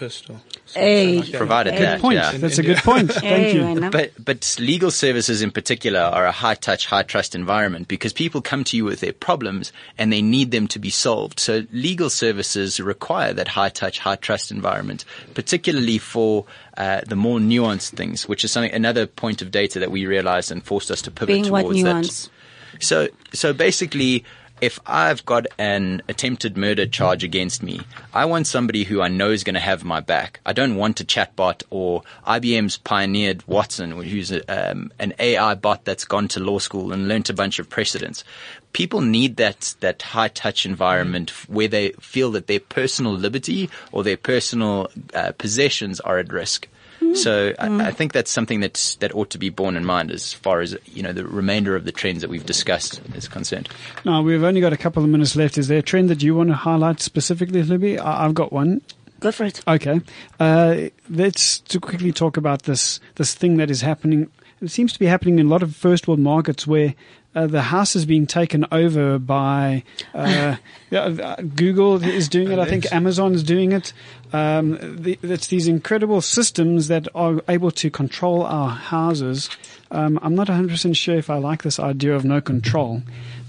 Hey. 0.73 1.21
Provided 1.31 1.71
Good 1.71 1.81
that, 1.81 2.01
Point. 2.01 2.15
yeah. 2.15 2.31
That's 2.33 2.57
a 2.57 2.63
good 2.63 2.77
point. 2.77 3.11
Thank 3.11 3.23
Hey, 3.25 3.73
you. 3.73 3.89
But 3.89 4.11
but 4.23 4.55
legal 4.59 4.91
services 4.91 5.41
in 5.41 5.51
particular 5.51 5.99
are 5.99 6.25
a 6.25 6.31
high 6.31 6.55
touch, 6.55 6.85
high 6.87 7.03
trust 7.03 7.35
environment 7.35 7.87
because 7.87 8.13
people 8.13 8.41
come 8.41 8.63
to 8.65 8.77
you 8.77 8.85
with 8.85 8.99
their 8.99 9.13
problems 9.13 9.71
and 9.97 10.11
they 10.11 10.21
need 10.21 10.51
them 10.51 10.67
to 10.69 10.79
be 10.79 10.89
solved. 10.89 11.39
So 11.39 11.63
legal 11.71 12.09
services 12.09 12.79
require 12.79 13.33
that 13.33 13.47
high 13.47 13.69
touch, 13.69 13.99
high 13.99 14.15
trust 14.15 14.51
environment, 14.51 15.05
particularly 15.33 15.97
for 15.97 16.45
uh, 16.77 17.01
the 17.07 17.15
more 17.15 17.39
nuanced 17.39 17.91
things, 17.95 18.27
which 18.27 18.43
is 18.43 18.51
something 18.51 18.71
another 18.73 19.05
point 19.05 19.41
of 19.41 19.51
data 19.51 19.79
that 19.79 19.91
we 19.91 20.05
realized 20.05 20.51
and 20.51 20.63
forced 20.63 20.89
us 20.91 21.01
to 21.03 21.11
pivot 21.11 21.27
Being 21.27 21.51
what 21.51 21.61
towards 21.63 21.83
nuance? 21.83 22.27
that. 22.27 22.83
So 22.83 23.07
so 23.33 23.53
basically. 23.53 24.25
If 24.61 24.79
I've 24.85 25.25
got 25.25 25.47
an 25.57 26.01
attempted 26.07 26.55
murder 26.55 26.85
charge 26.85 27.23
against 27.23 27.61
me, 27.61 27.81
I 28.13 28.25
want 28.25 28.47
somebody 28.47 28.85
who 28.85 29.01
I 29.01 29.09
know 29.09 29.31
is 29.31 29.43
going 29.43 29.55
to 29.55 29.59
have 29.59 29.83
my 29.83 29.99
back. 29.99 30.39
I 30.45 30.53
don't 30.53 30.75
want 30.75 31.01
a 31.01 31.03
chatbot 31.03 31.63
or 31.69 32.03
IBM's 32.25 32.77
pioneered 32.77 33.45
Watson, 33.45 33.91
who's 33.91 34.31
a, 34.31 34.71
um, 34.71 34.93
an 34.99 35.13
AI 35.19 35.55
bot 35.55 35.83
that's 35.83 36.05
gone 36.05 36.29
to 36.29 36.39
law 36.39 36.59
school 36.59 36.93
and 36.93 37.09
learnt 37.09 37.29
a 37.29 37.33
bunch 37.33 37.59
of 37.59 37.69
precedents. 37.69 38.23
People 38.71 39.01
need 39.01 39.35
that 39.35 39.75
that 39.81 40.01
high 40.01 40.29
touch 40.29 40.65
environment 40.65 41.31
where 41.47 41.67
they 41.67 41.89
feel 41.99 42.31
that 42.31 42.47
their 42.47 42.59
personal 42.59 43.13
liberty 43.13 43.69
or 43.91 44.03
their 44.03 44.17
personal 44.17 44.89
uh, 45.13 45.33
possessions 45.33 45.99
are 45.99 46.19
at 46.19 46.31
risk. 46.31 46.67
So 47.15 47.53
I, 47.59 47.87
I 47.87 47.91
think 47.91 48.13
that's 48.13 48.31
something 48.31 48.59
that's, 48.59 48.95
that 48.95 49.13
ought 49.13 49.29
to 49.31 49.37
be 49.37 49.49
borne 49.49 49.75
in 49.75 49.85
mind 49.85 50.11
as 50.11 50.33
far 50.33 50.61
as 50.61 50.75
you 50.85 51.03
know 51.03 51.13
the 51.13 51.25
remainder 51.25 51.75
of 51.75 51.85
the 51.85 51.91
trends 51.91 52.21
that 52.21 52.29
we've 52.29 52.45
discussed 52.45 53.01
is 53.15 53.27
concerned. 53.27 53.69
Now 54.05 54.21
we've 54.21 54.43
only 54.43 54.61
got 54.61 54.73
a 54.73 54.77
couple 54.77 55.03
of 55.03 55.09
minutes 55.09 55.35
left. 55.35 55.57
Is 55.57 55.67
there 55.67 55.79
a 55.79 55.83
trend 55.83 56.09
that 56.09 56.23
you 56.23 56.35
want 56.35 56.49
to 56.49 56.55
highlight 56.55 56.99
specifically, 57.01 57.61
Libby? 57.63 57.99
I- 57.99 58.25
I've 58.25 58.33
got 58.33 58.51
one. 58.51 58.81
Go 59.19 59.31
for 59.31 59.45
it. 59.45 59.61
Okay. 59.67 60.01
Uh, 60.39 60.89
let's 61.09 61.59
to 61.59 61.79
quickly 61.79 62.11
talk 62.11 62.35
about 62.37 62.63
this 62.63 62.99
this 63.15 63.33
thing 63.33 63.57
that 63.57 63.69
is 63.71 63.81
happening. 63.81 64.29
It 64.61 64.69
seems 64.71 64.91
to 64.93 64.99
be 64.99 65.05
happening 65.05 65.39
in 65.39 65.47
a 65.47 65.49
lot 65.49 65.63
of 65.63 65.75
first 65.75 66.07
world 66.07 66.19
markets 66.19 66.65
where 66.67 66.93
uh, 67.35 67.47
the 67.47 67.61
house 67.61 67.95
is 67.95 68.05
being 68.05 68.27
taken 68.27 68.65
over 68.71 69.17
by 69.19 69.83
uh, 70.13 70.55
yeah, 70.89 71.01
uh, 71.01 71.35
Google 71.41 72.03
is 72.03 72.29
doing 72.29 72.51
it. 72.51 72.59
I 72.59 72.65
think 72.65 72.91
Amazon 72.91 73.33
is 73.33 73.43
doing 73.43 73.71
it. 73.71 73.93
Um, 74.31 74.77
the, 75.01 75.17
it's 75.21 75.47
these 75.47 75.67
incredible 75.67 76.21
systems 76.21 76.87
that 76.87 77.07
are 77.15 77.41
able 77.47 77.71
to 77.71 77.89
control 77.89 78.43
our 78.43 78.69
houses. 78.69 79.49
Um, 79.91 80.19
I'm 80.21 80.35
not 80.35 80.47
100% 80.47 80.95
sure 80.95 81.15
if 81.15 81.29
I 81.29 81.37
like 81.37 81.63
this 81.63 81.79
idea 81.79 82.15
of 82.15 82.25
no 82.25 82.41
control, 82.41 83.01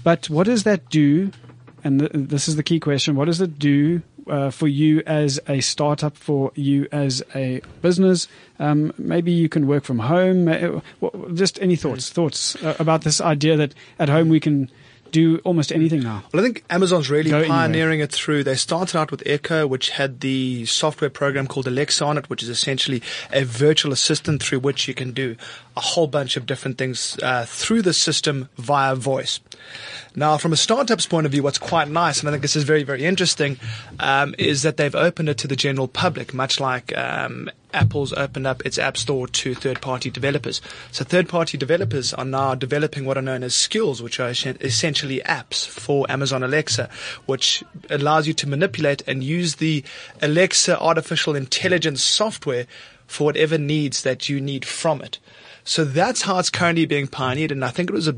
but 0.03 0.29
what 0.29 0.45
does 0.45 0.63
that 0.63 0.89
do? 0.89 1.31
And 1.83 1.99
th- 1.99 2.11
this 2.13 2.47
is 2.47 2.55
the 2.55 2.63
key 2.63 2.79
question: 2.79 3.15
What 3.15 3.25
does 3.25 3.41
it 3.41 3.59
do 3.59 4.01
uh, 4.29 4.49
for 4.49 4.67
you 4.67 5.01
as 5.05 5.39
a 5.47 5.61
startup, 5.61 6.17
for 6.17 6.51
you 6.55 6.87
as 6.91 7.23
a 7.35 7.61
business. 7.81 8.27
Um, 8.59 8.93
maybe 8.97 9.31
you 9.31 9.49
can 9.49 9.67
work 9.67 9.83
from 9.83 9.99
home. 9.99 10.47
Uh, 10.47 10.79
Just 11.33 11.61
any 11.61 11.75
thoughts? 11.75 12.09
Thoughts 12.09 12.55
uh, 12.63 12.75
about 12.79 13.03
this 13.03 13.19
idea 13.21 13.57
that 13.57 13.73
at 13.99 14.09
home 14.09 14.29
we 14.29 14.39
can 14.39 14.69
do 15.11 15.37
almost 15.45 15.71
anything 15.71 16.01
now. 16.01 16.23
Well, 16.33 16.41
I 16.41 16.45
think 16.45 16.65
Amazon's 16.69 17.09
really 17.09 17.29
Go 17.29 17.37
anywhere. 17.37 17.57
pioneering 17.57 17.99
it 18.01 18.11
through. 18.11 18.43
They 18.43 18.55
started 18.55 18.97
out 18.97 19.11
with 19.11 19.23
Echo, 19.25 19.65
which 19.65 19.91
had 19.91 20.19
the 20.19 20.65
software 20.65 21.09
program 21.09 21.47
called 21.47 21.67
Alexa 21.67 22.03
on 22.03 22.17
it, 22.17 22.29
which 22.29 22.43
is 22.43 22.49
essentially 22.49 23.01
a 23.31 23.45
virtual 23.45 23.93
assistant 23.93 24.43
through 24.43 24.59
which 24.59 24.89
you 24.89 24.93
can 24.93 25.11
do 25.13 25.37
a 25.77 25.81
whole 25.81 26.07
bunch 26.07 26.35
of 26.35 26.45
different 26.45 26.77
things 26.77 27.17
uh, 27.23 27.45
through 27.47 27.81
the 27.81 27.93
system 27.93 28.49
via 28.57 28.93
voice. 28.95 29.39
Now, 30.17 30.37
from 30.37 30.53
a 30.53 30.55
startup's 30.55 31.05
point 31.05 31.25
of 31.25 31.33
view, 31.33 31.43
what's 31.43 31.57
quite 31.57 31.89
nice, 31.89 32.19
and 32.21 32.29
I 32.29 32.31
think 32.31 32.41
this 32.41 32.55
is 32.55 32.63
very, 32.63 32.83
very 32.83 33.03
interesting, 33.03 33.59
um, 33.99 34.33
is 34.37 34.61
that 34.61 34.77
they've 34.77 34.95
opened 34.95 35.27
it 35.27 35.37
to 35.39 35.47
the 35.47 35.57
general 35.57 35.89
public, 35.89 36.33
much 36.33 36.61
like 36.61 36.97
um, 36.97 37.49
Apple's 37.73 38.13
opened 38.13 38.47
up 38.47 38.65
its 38.65 38.77
App 38.77 38.95
Store 38.95 39.27
to 39.27 39.53
third-party 39.53 40.09
developers. 40.09 40.61
So 40.91 41.03
third-party 41.03 41.57
developers 41.57 42.13
are 42.13 42.23
now 42.23 42.55
developing 42.55 43.03
what 43.03 43.17
are 43.17 43.21
known 43.21 43.43
as 43.43 43.55
skills, 43.55 44.01
which 44.01 44.21
are 44.21 44.29
essentially 44.29 45.19
apps 45.25 45.67
for 45.67 46.09
Amazon 46.09 46.43
Alexa, 46.43 46.89
which 47.25 47.61
allows 47.89 48.25
you 48.25 48.33
to 48.35 48.47
manipulate 48.47 49.01
and 49.05 49.21
use 49.21 49.55
the 49.55 49.83
Alexa 50.21 50.79
artificial 50.79 51.35
intelligence 51.35 52.01
software 52.01 52.67
for 53.05 53.25
whatever 53.25 53.57
needs 53.57 54.03
that 54.03 54.29
you 54.29 54.39
need 54.39 54.63
from 54.63 55.01
it. 55.01 55.19
So 55.65 55.83
that's 55.83 56.21
how 56.21 56.39
it's 56.39 56.49
currently 56.49 56.85
being 56.85 57.07
pioneered, 57.07 57.51
and 57.51 57.65
I 57.65 57.69
think 57.69 57.89
it 57.89 57.93
was 57.93 58.07
a 58.07 58.15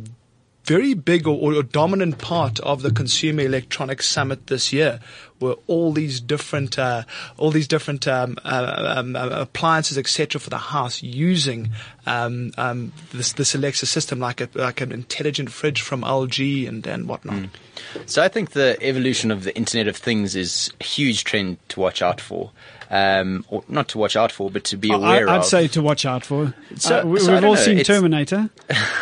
very 0.67 0.93
big 0.93 1.25
or, 1.25 1.55
or 1.55 1.63
dominant 1.63 2.17
part 2.17 2.59
of 2.59 2.81
the 2.81 2.91
Consumer 2.91 3.43
Electronics 3.43 4.05
Summit 4.05 4.47
this 4.47 4.73
year 4.73 4.99
were 5.39 5.55
all 5.67 5.91
these 5.93 6.19
different, 6.19 6.77
uh, 6.79 7.03
all 7.37 7.51
these 7.51 7.67
different 7.67 8.07
um, 8.07 8.37
uh, 8.43 8.95
um, 8.97 9.15
uh, 9.15 9.29
appliances, 9.29 9.97
etc., 9.97 10.39
for 10.39 10.49
the 10.49 10.57
house 10.57 11.01
using 11.03 11.69
um, 12.05 12.51
um, 12.57 12.91
this, 13.11 13.33
this 13.33 13.53
Alexa 13.55 13.85
system, 13.85 14.19
like 14.19 14.41
a 14.41 14.49
like 14.55 14.81
an 14.81 14.91
intelligent 14.91 15.51
fridge 15.51 15.81
from 15.81 16.01
LG 16.01 16.67
and 16.67 16.85
and 16.87 17.07
whatnot. 17.07 17.49
So 18.05 18.23
I 18.23 18.27
think 18.27 18.51
the 18.51 18.77
evolution 18.81 19.31
of 19.31 19.43
the 19.43 19.55
Internet 19.55 19.87
of 19.87 19.95
Things 19.97 20.35
is 20.35 20.71
a 20.81 20.83
huge 20.83 21.23
trend 21.23 21.57
to 21.69 21.79
watch 21.79 22.01
out 22.01 22.19
for. 22.21 22.51
Um, 22.89 23.43
or 23.49 23.65
not 23.67 23.89
to 23.89 23.97
watch 23.97 24.15
out 24.15 24.31
for, 24.31 24.49
but 24.49 24.63
to 24.65 24.77
be 24.77 24.89
I, 24.91 24.95
aware 24.95 25.29
I'd 25.29 25.39
of. 25.39 25.45
say 25.45 25.67
to 25.67 25.81
watch 25.81 26.05
out 26.05 26.25
for. 26.25 26.53
So- 26.77 27.01
Uh, 27.01 27.05
we, 27.05 27.19
so 27.19 27.33
we've 27.33 27.41
don't 27.41 27.49
all 27.49 27.55
know, 27.55 27.61
seen 27.61 27.77
it's- 27.79 27.87
Terminator. 27.87 28.49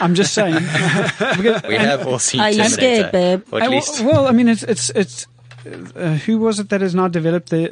I'm 0.01 0.15
just 0.15 0.33
saying. 0.33 0.55
We 1.69 1.75
have 1.75 2.07
all 2.07 2.17
seen 2.17 2.41
Are 2.41 2.49
you 2.49 2.63
scared, 2.67 3.11
babe? 3.11 3.43
Or 3.51 3.61
at 3.61 3.69
least 3.69 4.01
well, 4.01 4.27
I 4.27 4.31
mean, 4.31 4.47
it's 4.49 4.63
it's 4.63 4.89
it's. 4.91 5.27
Uh, 5.65 6.15
who 6.25 6.37
was 6.37 6.59
it 6.59 6.69
that 6.69 6.81
has 6.81 6.93
now 6.93 7.07
developed 7.07 7.49
the, 7.49 7.67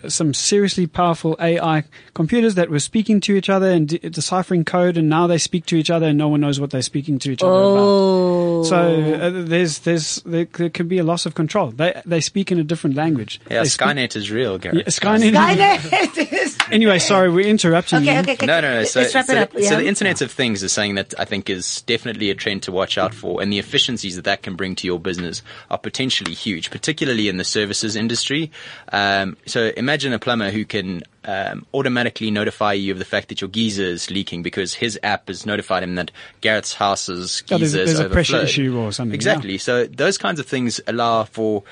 the 0.00 0.10
some 0.10 0.32
seriously 0.32 0.86
powerful 0.86 1.36
AI 1.40 1.84
computers 2.14 2.54
that 2.54 2.70
were 2.70 2.78
speaking 2.78 3.20
to 3.20 3.34
each 3.34 3.48
other 3.50 3.70
and 3.70 3.88
de- 3.88 3.98
deciphering 3.98 4.64
code, 4.64 4.96
and 4.96 5.08
now 5.08 5.26
they 5.26 5.38
speak 5.38 5.66
to 5.66 5.76
each 5.76 5.90
other, 5.90 6.06
and 6.06 6.18
no 6.18 6.28
one 6.28 6.40
knows 6.40 6.60
what 6.60 6.70
they're 6.70 6.82
speaking 6.82 7.18
to 7.20 7.32
each 7.32 7.42
other 7.42 7.50
about. 7.52 7.78
Oh. 7.78 8.62
So 8.64 8.76
uh, 8.78 9.30
there's 9.44 9.80
there's 9.80 10.16
there, 10.24 10.44
there 10.44 10.70
could 10.70 10.88
be 10.88 10.98
a 10.98 11.04
loss 11.04 11.26
of 11.26 11.34
control. 11.34 11.70
They 11.72 12.00
they 12.06 12.20
speak 12.20 12.52
in 12.52 12.58
a 12.58 12.64
different 12.64 12.96
language. 12.96 13.40
yeah, 13.50 13.62
They 13.62 13.68
speak- 13.68 13.86
Skynet 13.88 14.16
is 14.16 14.30
real, 14.30 14.58
Gareth. 14.58 14.78
Yeah, 14.78 14.84
Skynet. 14.84 15.32
Skynet 15.32 16.32
is- 16.32 16.58
Anyway, 16.70 16.98
sorry, 16.98 17.28
we 17.30 17.44
interrupted 17.46 18.02
Okay, 18.02 18.14
you. 18.14 18.20
okay, 18.20 18.32
okay. 18.32 18.46
No, 18.46 18.60
no, 18.60 18.74
no. 18.80 18.84
So, 18.84 19.00
Let's 19.00 19.14
wrap 19.14 19.26
so, 19.26 19.32
it 19.32 19.38
up. 19.38 19.52
so 19.52 19.58
yeah. 19.58 19.76
the 19.76 19.86
Internet 19.86 20.22
of 20.22 20.30
Things 20.32 20.62
is 20.62 20.72
something 20.72 20.94
that 20.94 21.12
I 21.18 21.26
think 21.26 21.50
is 21.50 21.82
definitely 21.82 22.30
a 22.30 22.34
trend 22.34 22.62
to 22.62 22.72
watch 22.72 22.96
out 22.96 23.12
for, 23.12 23.42
and 23.42 23.52
the 23.52 23.58
efficiencies 23.58 24.16
that 24.16 24.24
that 24.24 24.42
can 24.42 24.54
bring 24.54 24.74
to 24.76 24.86
your 24.86 24.98
business 24.98 25.42
are 25.70 25.76
potentially 25.78 26.32
huge, 26.32 26.70
particularly 26.70 27.28
in 27.32 27.38
the 27.38 27.44
services 27.44 27.96
industry. 27.96 28.52
Um, 28.92 29.36
so 29.46 29.72
imagine 29.76 30.12
a 30.12 30.18
plumber 30.20 30.50
who 30.50 30.64
can 30.64 31.02
um, 31.24 31.66
automatically 31.74 32.30
notify 32.30 32.74
you 32.74 32.92
of 32.92 32.98
the 33.00 33.04
fact 33.04 33.28
that 33.30 33.40
your 33.40 33.48
geyser 33.50 33.82
is 33.82 34.10
leaking 34.10 34.42
because 34.44 34.74
his 34.74 34.98
app 35.02 35.26
has 35.28 35.44
notified 35.46 35.82
him 35.82 35.96
that 35.96 36.10
Gareth's 36.42 36.74
house's 36.74 37.42
Oh, 37.50 37.58
there's- 37.58 37.72
geyser 37.72 37.76
there's 37.78 37.90
is 37.90 38.00
a 38.00 38.08
pressure 38.08 38.42
issue 38.42 38.76
or 38.78 38.92
something, 38.92 39.12
yeah. 39.12 39.16
Exactly. 39.16 39.58
So 39.58 39.86
those 39.86 40.18
kinds 40.18 40.38
of 40.38 40.46
things 40.46 40.80
allow 40.86 41.24
for 41.24 41.64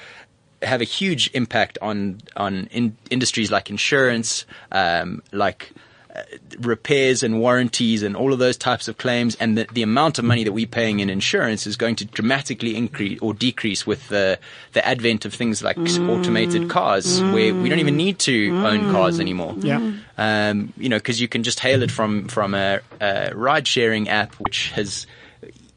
have 0.63 0.81
a 0.83 0.85
huge 0.85 1.31
impact 1.33 1.79
on 1.81 2.21
on 2.37 2.69
in, 2.71 2.97
industries 3.11 3.51
like 3.51 3.71
insurance, 3.71 4.45
um, 4.73 5.23
like 5.33 5.73
Uh, 6.15 6.23
repairs 6.59 7.23
and 7.23 7.39
warranties 7.39 8.03
and 8.03 8.17
all 8.17 8.33
of 8.33 8.41
those 8.41 8.57
types 8.57 8.89
of 8.89 8.99
claims 8.99 9.37
and 9.37 9.57
the, 9.57 9.67
the 9.73 9.83
amount 9.83 10.19
of 10.19 10.25
money 10.25 10.43
that 10.43 10.51
we're 10.51 10.67
paying 10.67 10.99
in 10.99 11.09
insurance 11.09 11.69
is 11.69 11.77
going 11.77 11.95
to 11.95 12.05
dramatically 12.05 12.77
increase 12.77 13.17
or 13.23 13.33
decrease 13.33 13.87
with 13.87 14.09
the 14.09 14.37
the 14.73 14.85
advent 14.85 15.25
of 15.25 15.33
things 15.33 15.63
like 15.63 15.77
mm. 15.77 16.09
automated 16.09 16.69
cars 16.69 17.21
mm. 17.21 17.33
where 17.33 17.55
we 17.55 17.69
don't 17.69 17.79
even 17.79 17.97
need 17.97 18.19
to 18.19 18.51
own 18.67 18.91
cars 18.91 19.19
mm. 19.19 19.21
anymore 19.21 19.55
Yeah. 19.59 19.93
um, 20.19 20.73
you 20.77 20.89
know, 20.89 20.99
because 20.99 21.21
you 21.21 21.29
can 21.29 21.43
just 21.43 21.61
hail 21.61 21.83
it 21.83 21.91
from 21.91 22.29
from 22.29 22.55
a, 22.55 22.81
a 23.01 23.33
ride 23.35 23.67
sharing 23.67 24.09
app, 24.09 24.35
which 24.35 24.71
has, 24.73 25.07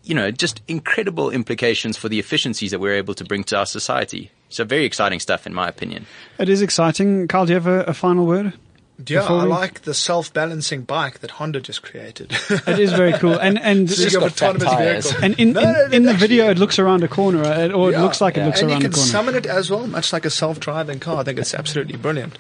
you 0.04 0.16
know, 0.16 0.32
just 0.32 0.62
incredible 0.68 1.30
implications 1.30 1.98
for 1.98 2.10
the 2.10 2.20
efficiencies 2.20 2.72
that 2.72 2.80
we're 2.80 2.96
able 2.96 3.14
to 3.16 3.24
bring 3.24 3.44
to 3.46 3.58
our 3.58 3.66
society. 3.66 4.32
So 4.50 4.64
very 4.64 4.86
exciting 4.86 5.20
stuff, 5.20 5.48
in 5.48 5.54
my 5.54 5.68
opinion. 5.68 6.06
It 6.38 6.50
is 6.50 6.62
exciting. 6.62 7.28
Carl, 7.28 7.46
do 7.46 7.54
you 7.54 7.56
have 7.56 7.68
a, 7.68 7.84
a 7.84 7.94
final 7.94 8.26
word? 8.26 8.54
Yeah, 9.08 9.22
Before 9.22 9.40
I 9.40 9.44
we- 9.46 9.50
like 9.50 9.82
the 9.82 9.94
self-balancing 9.94 10.84
bike 10.84 11.20
that 11.20 11.32
Honda 11.32 11.60
just 11.60 11.82
created. 11.82 12.32
It 12.68 12.78
is 12.80 12.94
very 12.94 13.14
cool. 13.14 13.34
And 13.40 13.58
and 13.60 13.90
So 13.90 14.04
you 14.04 14.10
just 14.10 14.16
got 14.16 14.22
got 14.22 14.32
fat 14.34 14.50
autonomous 14.56 14.74
tires. 14.74 15.06
vehicle. 15.12 15.24
and 15.26 15.40
in, 15.40 15.52
No, 15.54 15.62
in, 15.62 15.74
no, 15.74 15.86
in 15.98 16.04
the 16.04 16.12
actually- 16.12 16.28
video, 16.28 16.50
it 16.52 16.60
looks 16.60 16.78
around 16.78 17.04
a 17.04 17.08
corner, 17.08 17.44
uh, 17.44 17.70
or 17.72 17.90
it 17.90 17.94
Yeah, 17.94 18.04
looks 18.04 18.22
like 18.22 18.38
it 18.38 18.46
looks 18.46 18.62
and 18.62 18.70
around 18.70 18.84
a 18.86 18.86
corner. 18.86 18.86
And 18.86 18.96
you 18.96 19.02
can 19.02 19.10
summon 19.10 19.36
it 19.36 19.46
as 19.48 19.72
well, 19.72 19.88
much 19.88 20.14
like 20.14 20.26
a 20.26 20.30
self-driving 20.30 21.00
car. 21.00 21.18
I 21.22 21.24
think 21.24 21.40
it's 21.40 21.56
absolutely 21.56 21.98
brilliant. 21.98 22.38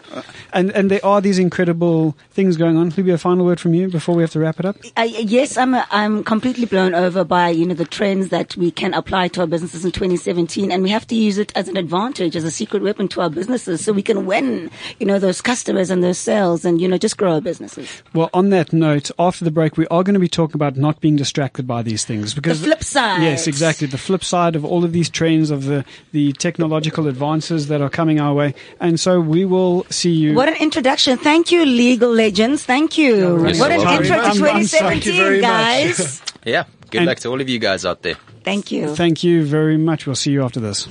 And 0.54 0.72
and 0.72 0.90
there 0.92 1.04
are 1.06 1.22
these 1.22 1.40
incredible 1.40 2.16
things 2.32 2.58
going 2.58 2.78
on. 2.78 2.94
A 2.94 3.18
final 3.18 3.46
word 3.46 3.60
from 3.60 3.74
you 3.74 3.90
before 3.90 4.16
we 4.16 4.24
have 4.24 4.32
to 4.32 4.40
wrap 4.40 4.60
it 4.60 4.66
up. 4.66 4.78
I, 4.96 5.06
yes, 5.06 5.58
I'm 5.58 5.74
uh, 5.74 5.86
I'm 5.92 6.24
completely 6.24 6.66
blown 6.66 6.96
over 6.96 7.24
by 7.24 7.50
you 7.50 7.66
know 7.66 7.74
the 7.74 7.86
trends 7.86 8.30
that 8.30 8.56
we 8.56 8.72
can 8.72 8.94
apply 8.94 9.28
to 9.30 9.42
our 9.42 9.48
businesses 9.48 9.84
in 9.84 9.92
2017, 9.92 10.72
and 10.72 10.84
we 10.84 10.90
have 10.90 11.06
to 11.08 11.16
use 11.16 11.38
it 11.38 11.52
as 11.56 11.68
an 11.68 11.78
advantage, 11.78 12.36
as 12.36 12.44
a 12.44 12.52
secret 12.52 12.82
weapon 12.82 13.08
to 13.10 13.22
our 13.22 13.30
businesses, 13.30 13.84
so 13.84 13.92
we 13.92 14.02
can 14.02 14.26
win 14.26 14.72
you 15.00 15.06
know 15.06 15.20
those 15.20 15.42
customers 15.42 15.90
and 15.90 16.04
those 16.04 16.18
sales, 16.18 16.66
and 16.66 16.80
you 16.80 16.88
know 16.88 16.98
just 16.98 17.18
grow 17.18 17.34
our 17.34 17.42
businesses. 17.42 18.04
Well, 18.14 18.30
on 18.34 18.50
that 18.50 18.72
note, 18.72 19.12
after 19.20 19.44
the 19.44 19.52
break, 19.52 19.78
we 19.78 19.88
are 19.88 20.04
going 20.04 20.14
to 20.14 20.20
be 20.20 20.28
talking 20.28 20.56
about 20.56 20.78
not 20.78 21.02
being 21.02 21.16
distracted 21.16 21.68
by 21.68 21.82
these 21.82 22.06
things 22.06 22.34
because 22.34 22.62
The 22.62 22.68
flip 22.68 22.84
side. 22.84 23.22
Yes, 23.22 23.48
exactly. 23.48 23.88
The 23.88 23.98
flip 23.98 24.24
side 24.24 24.56
of 24.56 24.64
all 24.64 24.86
of 24.86 24.94
these 24.94 25.10
trends 25.10 25.52
of 25.52 25.66
the 25.66 25.84
the 26.12 26.34
technological 26.34 27.08
advances 27.08 27.68
that 27.68 27.82
are 27.82 27.90
coming 27.90 28.20
our 28.20 28.34
way, 28.34 28.54
and 28.80 29.00
so 29.00 29.20
we 29.20 29.46
will 29.46 29.86
see 29.90 30.12
you. 30.12 30.34
What 30.36 30.43
an 30.50 30.56
introduction! 30.56 31.18
Thank 31.18 31.52
you, 31.52 31.64
legal 31.66 32.12
legends. 32.12 32.66
Thank 32.66 32.98
you. 32.98 33.16
You're 33.16 33.40
what 33.40 33.72
an 33.72 33.80
so 33.82 33.90
intro 33.92 34.16
to 34.18 34.24
I'm- 34.24 34.44
I'm 34.44 34.64
sorry. 34.66 35.00
Thank 35.00 35.06
you 35.06 35.12
2017, 35.14 35.42
guys. 35.42 36.22
Yeah, 36.46 36.66
good 36.90 36.98
And- 37.00 37.08
luck 37.08 37.20
to 37.20 37.30
all 37.30 37.40
of 37.40 37.48
you 37.48 37.60
guys 37.60 37.86
out 37.86 38.02
there. 38.02 38.16
Thank 38.44 38.70
you. 38.72 38.94
Thank 38.96 39.24
you 39.24 39.46
very 39.46 39.78
much. 39.78 40.06
We'll 40.06 40.16
see 40.18 40.32
you 40.32 40.44
after 40.44 40.60
this. 40.60 40.86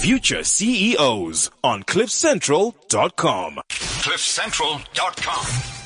Future 0.00 0.42
CEOs 0.44 1.50
on 1.62 1.82
CliffCentral.com. 1.82 3.60
CliffCentral.com. 3.68 5.77